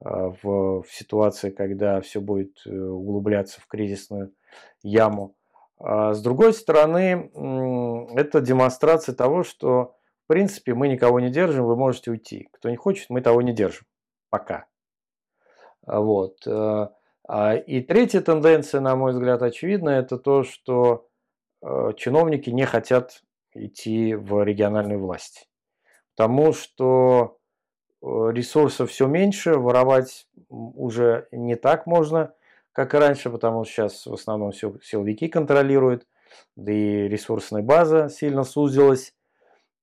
в, 0.00 0.82
в 0.82 0.86
ситуации, 0.90 1.50
когда 1.50 2.00
все 2.00 2.20
будет 2.20 2.66
углубляться 2.66 3.60
в 3.60 3.66
кризисную 3.68 4.34
яму. 4.82 5.36
А 5.78 6.12
с 6.12 6.20
другой 6.20 6.52
стороны, 6.52 7.30
это 8.14 8.40
демонстрация 8.40 9.14
того, 9.14 9.44
что, 9.44 9.96
в 10.24 10.26
принципе, 10.26 10.74
мы 10.74 10.88
никого 10.88 11.20
не 11.20 11.30
держим, 11.30 11.64
вы 11.64 11.76
можете 11.76 12.10
уйти. 12.10 12.48
Кто 12.52 12.68
не 12.68 12.76
хочет, 12.76 13.08
мы 13.08 13.22
того 13.22 13.40
не 13.40 13.52
держим. 13.54 13.86
Пока. 14.28 14.66
А, 15.86 16.00
вот. 16.00 16.46
Э, 16.46 16.88
а, 17.26 17.54
и 17.54 17.80
третья 17.80 18.20
тенденция, 18.20 18.80
на 18.80 18.96
мой 18.96 19.12
взгляд, 19.12 19.42
очевидна, 19.42 19.90
это 19.90 20.18
то, 20.18 20.42
что 20.42 21.08
э, 21.62 21.92
чиновники 21.96 22.50
не 22.50 22.66
хотят 22.66 23.22
идти 23.54 24.14
в 24.14 24.42
региональную 24.44 25.00
власть. 25.00 25.48
Потому 26.16 26.52
что 26.52 27.38
э, 28.02 28.06
ресурсов 28.06 28.90
все 28.90 29.06
меньше, 29.06 29.54
воровать 29.54 30.26
уже 30.48 31.28
не 31.32 31.56
так 31.56 31.86
можно, 31.86 32.34
как 32.72 32.94
и 32.94 32.98
раньше, 32.98 33.30
потому 33.30 33.64
что 33.64 33.72
сейчас 33.72 34.06
в 34.06 34.14
основном 34.14 34.52
все 34.52 34.74
силовики 34.82 35.28
контролируют, 35.28 36.06
да 36.56 36.72
и 36.72 37.08
ресурсная 37.08 37.62
база 37.62 38.08
сильно 38.08 38.44
сузилась, 38.44 39.14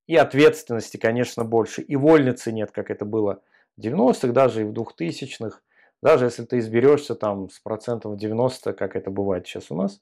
и 0.08 0.16
ответственности, 0.16 0.98
конечно, 0.98 1.46
больше, 1.46 1.82
и 1.82 1.96
вольницы 1.96 2.52
нет, 2.52 2.72
как 2.72 2.92
это 2.92 3.06
было 3.06 3.42
в 3.78 3.82
90-х, 3.82 4.34
даже 4.34 4.62
и 4.62 4.64
в 4.66 4.74
2000-х. 4.74 5.62
Даже 6.02 6.26
если 6.26 6.44
ты 6.44 6.60
изберешься 6.60 7.16
там 7.16 7.50
с 7.50 7.60
процентов 7.60 8.18
90, 8.18 8.74
как 8.74 8.96
это 8.96 9.12
бывает 9.12 9.46
сейчас 9.46 9.70
у 9.70 9.76
нас, 9.76 10.02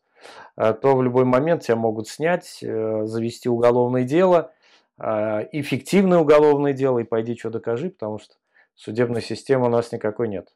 э, 0.56 0.74
то 0.74 0.96
в 0.96 1.04
любой 1.04 1.26
момент 1.26 1.64
тебя 1.64 1.76
могут 1.76 2.08
снять, 2.08 2.60
э, 2.64 3.06
завести 3.06 3.50
уголовное 3.50 4.04
дело, 4.04 4.52
э, 4.98 5.48
эффективное 5.52 6.20
уголовное 6.20 6.74
дело, 6.74 7.00
и 7.00 7.04
пойди 7.04 7.36
что 7.36 7.50
докажи, 7.50 7.90
потому 7.90 8.18
что 8.18 8.36
судебной 8.76 9.22
системы 9.22 9.66
у 9.66 9.70
нас 9.70 9.92
никакой 9.92 10.30
нет. 10.30 10.54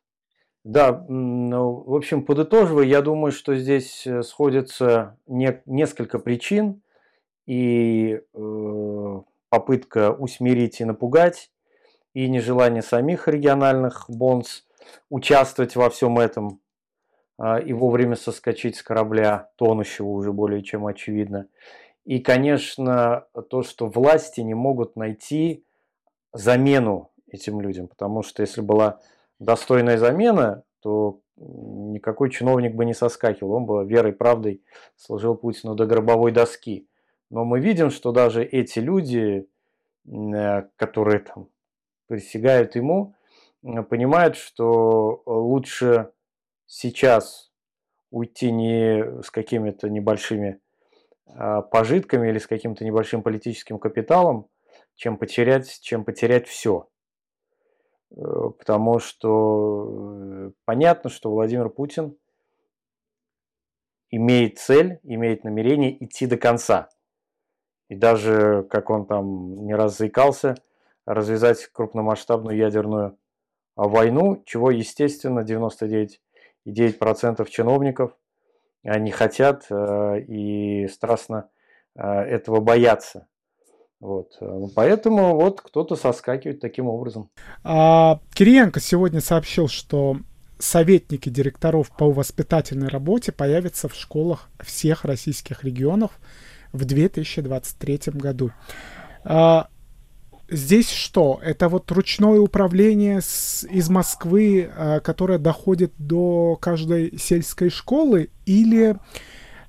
Да, 0.64 1.06
ну, 1.10 1.74
в 1.74 1.94
общем, 1.94 2.24
подытоживая, 2.24 2.86
я 2.86 3.02
думаю, 3.02 3.34
что 3.34 3.54
здесь 3.54 4.08
сходится 4.22 5.18
не, 5.28 5.62
несколько 5.66 6.20
причин, 6.20 6.82
и 7.46 8.22
э, 8.34 9.22
попытка 9.50 10.14
усмирить 10.14 10.80
и 10.80 10.86
напугать, 10.86 11.52
и 12.14 12.30
нежелание 12.30 12.82
самих 12.82 13.28
региональных 13.28 14.06
бонс– 14.08 14.66
участвовать 15.10 15.76
во 15.76 15.90
всем 15.90 16.20
этом 16.20 16.60
а, 17.38 17.60
и 17.60 17.74
вовремя 17.74 18.16
соскочить 18.16 18.76
с 18.76 18.84
корабля, 18.84 19.50
тонущего 19.58 20.08
уже 20.08 20.32
более 20.32 20.64
чем 20.64 20.86
очевидно. 20.86 21.48
И, 22.06 22.20
конечно, 22.20 23.26
то, 23.50 23.64
что 23.64 23.88
власти 23.88 24.42
не 24.42 24.54
могут 24.54 24.96
найти 24.96 25.64
замену 26.34 27.12
этим 27.28 27.62
людям, 27.62 27.88
потому 27.88 28.24
что 28.24 28.42
если 28.42 28.62
была 28.62 29.00
достойная 29.40 29.98
замена, 29.98 30.64
то 30.82 31.22
никакой 31.38 32.30
чиновник 32.30 32.76
бы 32.76 32.86
не 32.86 32.94
соскакивал, 32.94 33.54
он 33.54 33.66
бы 33.66 33.86
верой 33.86 34.12
и 34.12 34.16
правдой 34.16 34.62
служил 34.96 35.36
Путину 35.36 35.76
до 35.76 35.86
гробовой 35.86 36.32
доски. 36.32 36.88
Но 37.30 37.46
мы 37.46 37.60
видим, 37.60 37.90
что 37.90 38.12
даже 38.12 38.44
эти 38.44 38.80
люди, 38.80 39.48
э, 40.06 40.64
которые 40.76 41.20
там 41.20 41.48
присягают 42.08 42.76
ему, 42.76 43.16
понимают, 43.64 44.36
что 44.36 45.24
лучше 45.26 46.12
сейчас 46.66 47.52
уйти 48.12 48.52
не 48.52 49.22
с 49.24 49.32
какими-то 49.32 49.90
небольшими 49.90 50.60
а, 51.26 51.62
пожитками 51.62 52.30
или 52.30 52.38
с 52.38 52.48
каким-то 52.48 52.86
небольшим 52.86 53.24
политическим 53.24 53.80
капиталом, 53.80 54.48
чем 54.96 55.18
потерять, 55.18 55.80
чем 55.82 56.06
потерять 56.06 56.48
все. 56.48 56.90
Э, 58.16 58.50
потому 58.58 59.00
что 59.00 60.12
э, 60.22 60.52
понятно, 60.66 61.10
что 61.10 61.32
Владимир 61.32 61.70
Путин 61.70 62.16
имеет 64.12 64.60
цель, 64.60 65.00
имеет 65.04 65.44
намерение 65.44 66.04
идти 66.04 66.28
до 66.28 66.38
конца. 66.38 66.90
И 67.90 67.96
даже, 67.96 68.64
как 68.70 68.90
он 68.90 69.06
там 69.08 69.66
не 69.66 69.74
раз 69.74 69.98
заикался, 69.98 70.56
развязать 71.06 71.66
крупномасштабную 71.68 72.56
ядерную 72.56 73.18
войну, 73.76 74.42
чего, 74.46 74.72
естественно, 74.72 75.42
99,9% 75.42 77.50
чиновников 77.50 78.16
не 78.84 79.12
хотят 79.12 79.66
э, 79.70 80.22
и 80.28 80.88
страстно 80.90 81.50
э, 81.96 82.06
этого 82.06 82.60
боятся. 82.60 83.28
Вот. 84.02 84.38
Поэтому 84.76 85.36
вот 85.36 85.62
кто-то 85.62 85.96
соскакивает 85.96 86.60
таким 86.60 86.88
образом. 86.88 87.30
А, 87.64 88.20
Кириенко 88.34 88.82
сегодня 88.82 89.22
сообщил, 89.22 89.70
что 89.70 90.18
советники 90.60 91.30
директоров 91.30 91.90
по 91.96 92.12
воспитательной 92.12 92.88
работе 92.88 93.32
появятся 93.32 93.88
в 93.88 93.96
школах 93.96 94.50
всех 94.60 95.06
российских 95.06 95.64
регионов 95.64 96.20
в 96.72 96.86
2023 96.86 98.14
году. 98.14 98.52
А, 99.24 99.68
здесь 100.50 100.90
что? 100.90 101.40
Это 101.44 101.70
вот 101.70 101.92
ручное 101.92 102.40
управление 102.40 103.22
с, 103.22 103.66
из 103.70 103.90
Москвы, 103.90 104.70
э, 104.76 105.00
которое 105.02 105.40
доходит 105.40 105.94
до 105.98 106.58
каждой 106.62 107.18
сельской 107.18 107.70
школы, 107.70 108.30
или, 108.46 108.96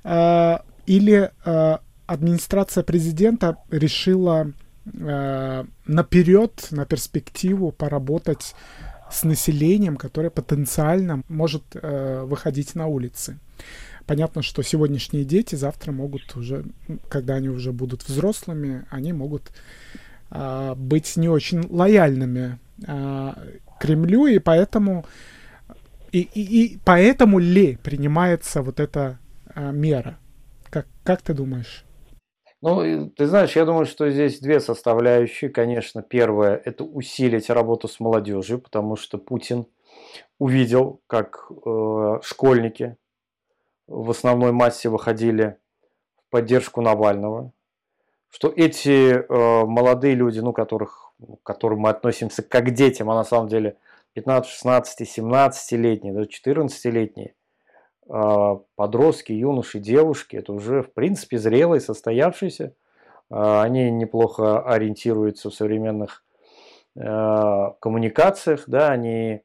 э, 0.04 0.58
или 0.86 1.30
э, 1.44 1.78
администрация 2.06 2.82
президента 2.84 3.58
решила 3.70 4.52
э, 4.92 5.64
наперед, 5.86 6.68
на 6.70 6.84
перспективу 6.86 7.70
поработать 7.72 8.54
с 9.10 9.22
населением, 9.22 9.96
которое 9.96 10.30
потенциально 10.30 11.22
может 11.28 11.62
э, 11.74 12.24
выходить 12.24 12.74
на 12.74 12.86
улицы. 12.86 13.38
Понятно, 14.06 14.42
что 14.42 14.62
сегодняшние 14.62 15.24
дети 15.24 15.54
завтра 15.54 15.92
могут 15.92 16.36
уже, 16.36 16.64
когда 17.08 17.36
они 17.36 17.48
уже 17.48 17.72
будут 17.72 18.06
взрослыми, 18.06 18.84
они 18.90 19.12
могут 19.12 19.50
а, 20.30 20.74
быть 20.74 21.16
не 21.16 21.28
очень 21.28 21.66
лояльными 21.68 22.58
а, 22.86 23.36
Кремлю, 23.80 24.26
и 24.26 24.38
поэтому 24.38 25.04
И, 26.12 26.20
и, 26.20 26.42
и 26.42 26.78
поэтому 26.84 27.40
ли 27.40 27.76
принимается 27.76 28.62
вот 28.62 28.78
эта 28.78 29.18
а, 29.54 29.72
мера? 29.72 30.16
Как, 30.70 30.86
как 31.02 31.22
ты 31.22 31.34
думаешь? 31.34 31.84
Ну, 32.62 33.10
ты 33.10 33.26
знаешь, 33.26 33.56
я 33.56 33.64
думаю, 33.64 33.84
что 33.84 34.08
здесь 34.10 34.40
две 34.40 34.60
составляющие. 34.60 35.50
Конечно, 35.50 36.02
первое– 36.02 36.60
это 36.64 36.84
усилить 36.84 37.50
работу 37.50 37.88
с 37.88 38.00
молодежью, 38.00 38.58
потому 38.58 38.96
что 38.96 39.18
Путин 39.18 39.66
увидел, 40.38 41.00
как 41.06 41.50
э, 41.50 42.20
школьники 42.22 42.96
в 43.86 44.08
основной 44.10 44.52
массе 44.52 44.88
выходили 44.88 45.56
в 46.16 46.30
поддержку 46.30 46.80
Навального, 46.80 47.52
что 48.34 48.52
эти 48.54 49.12
э, 49.12 49.64
молодые 49.64 50.16
люди, 50.16 50.40
ну, 50.40 50.52
которых, 50.52 51.12
к 51.20 51.46
которым 51.46 51.80
мы 51.80 51.90
относимся 51.90 52.42
как 52.42 52.64
к 52.64 52.70
детям, 52.70 53.08
а 53.08 53.14
на 53.14 53.22
самом 53.22 53.46
деле 53.46 53.76
15, 54.14 54.50
16, 54.50 55.18
17-летние, 55.18 56.12
даже 56.12 56.28
14-летние, 56.28 57.34
э, 58.08 58.56
подростки, 58.74 59.30
юноши, 59.30 59.78
девушки, 59.78 60.34
это 60.34 60.52
уже, 60.52 60.82
в 60.82 60.92
принципе, 60.92 61.38
зрелые, 61.38 61.80
состоявшиеся. 61.80 62.74
Э, 63.30 63.60
они 63.60 63.88
неплохо 63.92 64.62
ориентируются 64.62 65.50
в 65.50 65.54
современных 65.54 66.24
э, 66.96 67.70
коммуникациях, 67.78 68.64
да, 68.66 68.90
они 68.90 69.42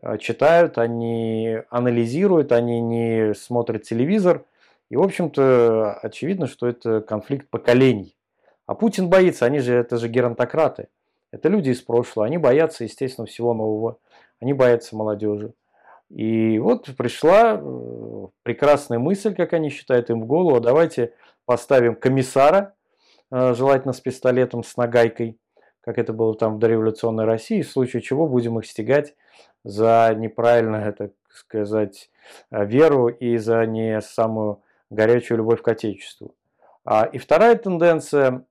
э, 0.00 0.16
читают, 0.16 0.78
они 0.78 1.58
анализируют, 1.68 2.52
они 2.52 2.80
не 2.80 3.34
смотрят 3.34 3.82
телевизор. 3.82 4.46
И, 4.88 4.96
в 4.96 5.02
общем-то, 5.02 5.98
очевидно, 6.00 6.46
что 6.46 6.66
это 6.66 7.02
конфликт 7.02 7.50
поколений. 7.50 8.16
А 8.66 8.74
Путин 8.74 9.08
боится, 9.08 9.46
они 9.46 9.58
же, 9.58 9.74
это 9.74 9.96
же 9.96 10.08
геронтократы. 10.08 10.88
Это 11.30 11.48
люди 11.48 11.70
из 11.70 11.80
прошлого, 11.80 12.26
они 12.26 12.38
боятся, 12.38 12.84
естественно, 12.84 13.26
всего 13.26 13.54
нового. 13.54 13.98
Они 14.40 14.52
боятся 14.52 14.96
молодежи. 14.96 15.54
И 16.10 16.58
вот 16.58 16.94
пришла 16.96 17.58
э, 17.58 18.26
прекрасная 18.42 18.98
мысль, 18.98 19.34
как 19.34 19.54
они 19.54 19.70
считают 19.70 20.10
им 20.10 20.20
в 20.20 20.26
голову, 20.26 20.60
давайте 20.60 21.14
поставим 21.46 21.96
комиссара, 21.96 22.74
э, 23.30 23.54
желательно 23.54 23.94
с 23.94 24.00
пистолетом, 24.00 24.62
с 24.62 24.76
нагайкой, 24.76 25.38
как 25.80 25.96
это 25.96 26.12
было 26.12 26.34
там 26.34 26.56
в 26.56 26.58
дореволюционной 26.58 27.24
России, 27.24 27.62
в 27.62 27.70
случае 27.70 28.02
чего 28.02 28.28
будем 28.28 28.58
их 28.58 28.66
стягать 28.66 29.14
за 29.64 30.14
неправильно, 30.14 30.92
так 30.92 31.12
сказать, 31.30 32.10
э, 32.50 32.66
веру 32.66 33.08
и 33.08 33.38
за 33.38 33.64
не 33.64 34.00
самую 34.02 34.62
горячую 34.90 35.38
любовь 35.38 35.62
к 35.62 35.68
Отечеству. 35.68 36.34
А, 36.84 37.04
и 37.04 37.16
вторая 37.16 37.54
тенденция 37.56 38.44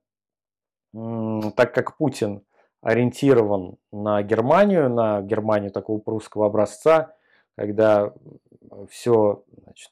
так 0.92 1.74
как 1.74 1.96
Путин 1.96 2.42
ориентирован 2.82 3.76
на 3.92 4.22
Германию, 4.22 4.90
на 4.90 5.22
Германию 5.22 5.70
такого 5.70 5.98
прусского 5.98 6.46
образца, 6.46 7.14
когда 7.56 8.12
все 8.90 9.44
значит, 9.62 9.90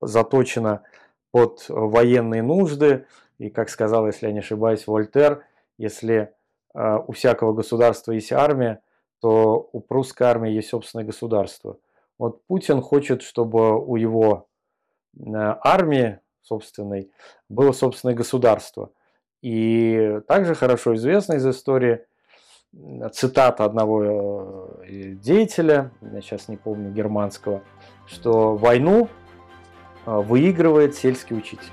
заточено 0.00 0.82
под 1.30 1.64
военные 1.68 2.42
нужды, 2.42 3.06
и, 3.38 3.48
как 3.48 3.70
сказал, 3.70 4.06
если 4.06 4.26
я 4.26 4.32
не 4.32 4.40
ошибаюсь, 4.40 4.86
Вольтер, 4.86 5.44
если 5.78 6.34
э, 6.74 6.98
у 7.06 7.12
всякого 7.12 7.54
государства 7.54 8.12
есть 8.12 8.32
армия, 8.32 8.82
то 9.20 9.68
у 9.72 9.80
прусской 9.80 10.26
армии 10.26 10.50
есть 10.50 10.68
собственное 10.68 11.06
государство. 11.06 11.78
Вот 12.18 12.44
Путин 12.46 12.82
хочет, 12.82 13.22
чтобы 13.22 13.82
у 13.82 13.96
его 13.96 14.48
армии 15.26 16.18
собственной 16.42 17.10
было 17.48 17.72
собственное 17.72 18.14
государство– 18.14 18.90
и 19.42 20.20
также 20.26 20.54
хорошо 20.54 20.94
известна 20.94 21.34
из 21.34 21.46
истории 21.46 22.00
цитата 23.12 23.64
одного 23.64 24.68
э, 24.84 25.14
деятеля, 25.14 25.90
я 26.00 26.20
сейчас 26.20 26.48
не 26.48 26.56
помню, 26.56 26.92
германского, 26.92 27.62
что 28.06 28.56
войну 28.56 29.08
э, 30.06 30.16
выигрывает 30.16 30.94
сельский 30.94 31.36
учитель. 31.36 31.72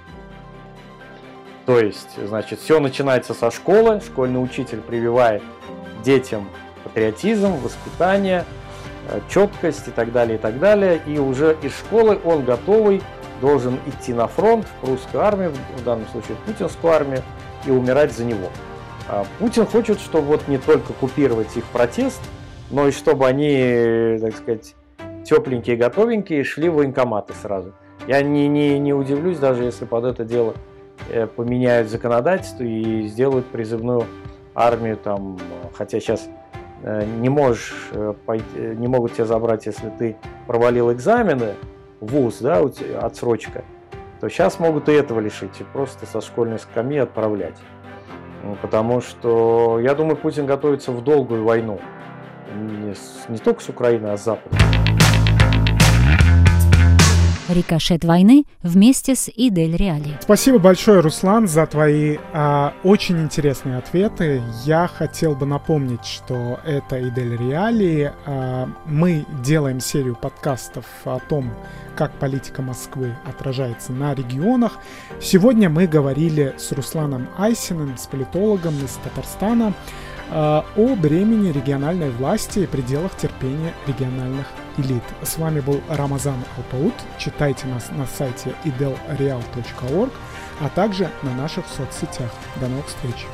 То 1.66 1.80
есть, 1.80 2.18
значит, 2.26 2.60
все 2.60 2.80
начинается 2.80 3.34
со 3.34 3.52
школы, 3.52 4.00
школьный 4.00 4.42
учитель 4.42 4.82
прививает 4.82 5.44
детям 6.04 6.50
патриотизм, 6.84 7.52
воспитание, 7.58 8.46
э, 9.10 9.20
четкость 9.30 9.88
и 9.90 9.92
так 9.92 10.12
далее, 10.12 10.38
и 10.38 10.42
так 10.42 10.60
далее. 10.60 11.00
И 11.06 11.20
уже 11.20 11.56
из 11.62 11.78
школы 11.78 12.20
он 12.24 12.44
готовый 12.44 13.04
должен 13.40 13.78
идти 13.86 14.14
на 14.14 14.28
фронт, 14.28 14.66
в 14.66 14.86
прусскую 14.86 15.24
армию, 15.24 15.54
в 15.78 15.84
данном 15.84 16.08
случае 16.08 16.38
в 16.38 16.40
путинскую 16.40 16.92
армию, 16.92 17.22
и 17.66 17.72
умирать 17.72 18.12
за 18.14 18.26
него. 18.26 18.50
А 19.08 19.26
Путин 19.40 19.66
хочет, 19.66 20.00
чтобы 20.00 20.28
вот 20.28 20.48
не 20.48 20.58
только 20.58 20.94
купировать 20.94 21.56
их 21.56 21.64
протест, 21.66 22.22
но 22.72 22.88
и 22.88 22.92
чтобы 22.92 23.26
они, 23.26 24.18
так 24.20 24.36
сказать, 24.36 24.76
тепленькие, 25.24 25.78
готовенькие, 25.78 26.44
шли 26.44 26.70
в 26.70 26.76
военкоматы 26.76 27.34
сразу. 27.34 27.74
Я 28.08 28.22
не, 28.22 28.48
не, 28.48 28.80
не 28.80 28.94
удивлюсь, 28.94 29.40
даже 29.40 29.64
если 29.64 29.86
под 29.86 30.06
это 30.06 30.26
дело 30.26 30.56
э, 31.10 31.28
поменяют 31.28 31.90
законодательство 31.90 32.64
и 32.64 33.08
сделают 33.08 33.46
призывную 33.48 34.06
армию, 34.54 34.98
там, 34.98 35.38
хотя 35.74 36.00
сейчас 36.00 36.28
э, 36.84 37.06
не 37.20 37.30
можешь 37.30 37.74
э, 37.92 38.14
не 38.76 38.88
могут 38.88 39.14
тебя 39.14 39.26
забрать, 39.26 39.66
если 39.66 39.90
ты 39.98 40.18
провалил 40.48 40.92
экзамены, 40.92 41.56
вуз, 42.02 42.40
да, 42.40 42.62
отсрочка– 43.02 43.64
то 44.20 44.30
сейчас 44.30 44.60
могут 44.60 44.90
и 44.90 44.94
этого 44.94 45.20
лишить, 45.20 45.60
и 45.60 45.64
просто 45.64 46.06
со 46.06 46.22
школьной 46.22 46.60
скамьи 46.60 46.98
отправлять. 46.98 47.58
Ну, 48.44 48.56
потому 48.62 49.02
что, 49.02 49.80
я 49.80 49.94
думаю, 49.94 50.16
Путин 50.16 50.46
готовится 50.46 50.92
в 50.92 51.04
долгую 51.04 51.44
войну. 51.44 51.80
Не, 52.56 52.94
с, 52.94 53.26
не 53.28 53.38
только 53.38 53.62
с 53.62 53.70
Украиной, 53.70 54.14
а 54.14 54.18
с 54.18 54.24
Западом. 54.24 54.58
Рикошет 57.50 58.04
войны 58.04 58.46
вместе 58.62 59.16
с 59.16 59.30
Идель 59.34 59.76
Реали. 59.76 60.18
Спасибо 60.22 60.60
большое, 60.60 61.00
Руслан, 61.00 61.48
за 61.48 61.66
твои 61.66 62.18
а, 62.34 62.74
очень 62.84 63.22
интересные 63.22 63.78
ответы. 63.78 64.42
Я 64.66 64.88
хотел 64.88 65.36
бы 65.36 65.46
напомнить, 65.46 66.06
что 66.06 66.60
это 66.66 67.08
Идель 67.08 67.38
Реали. 67.38 68.14
А, 68.26 68.70
мы 68.86 69.26
делаем 69.44 69.80
серию 69.80 70.16
подкастов 70.16 70.86
о 71.06 71.20
том, 71.20 71.54
как 71.96 72.12
политика 72.20 72.62
Москвы 72.62 73.16
отражается 73.26 73.94
на 73.94 74.14
регионах. 74.14 74.80
Сегодня 75.22 75.70
мы 75.70 75.88
говорили 75.88 76.54
с 76.58 76.72
Русланом 76.72 77.28
Айсиным, 77.38 77.98
с 77.98 78.08
политологом 78.08 78.74
из 78.84 78.92
Татарстана, 79.04 79.74
а, 80.30 80.66
о 80.76 80.96
бремени 80.96 81.52
региональной 81.52 82.10
власти 82.10 82.60
и 82.60 82.68
пределах 82.68 83.16
терпения 83.16 83.74
региональных 83.88 84.48
элит. 84.78 85.04
С 85.24 85.38
вами 85.38 85.60
был 85.60 85.82
Рамазан 85.90 86.44
Алпаут. 86.58 86.94
Читайте 87.18 87.68
нас 87.68 87.90
на 87.92 88.06
сайте 88.06 88.56
idelreal.org, 88.64 90.12
а 90.62 90.70
также 90.70 91.10
на 91.24 91.34
наших 91.36 91.66
соцсетях. 91.68 92.32
До 92.60 92.68
новых 92.68 92.88
встреч. 92.88 93.26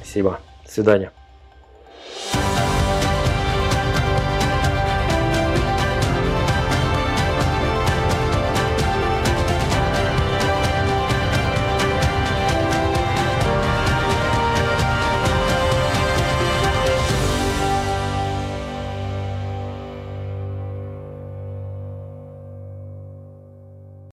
Спасибо. 0.00 0.40
До 0.64 0.70
свидания. 0.70 1.12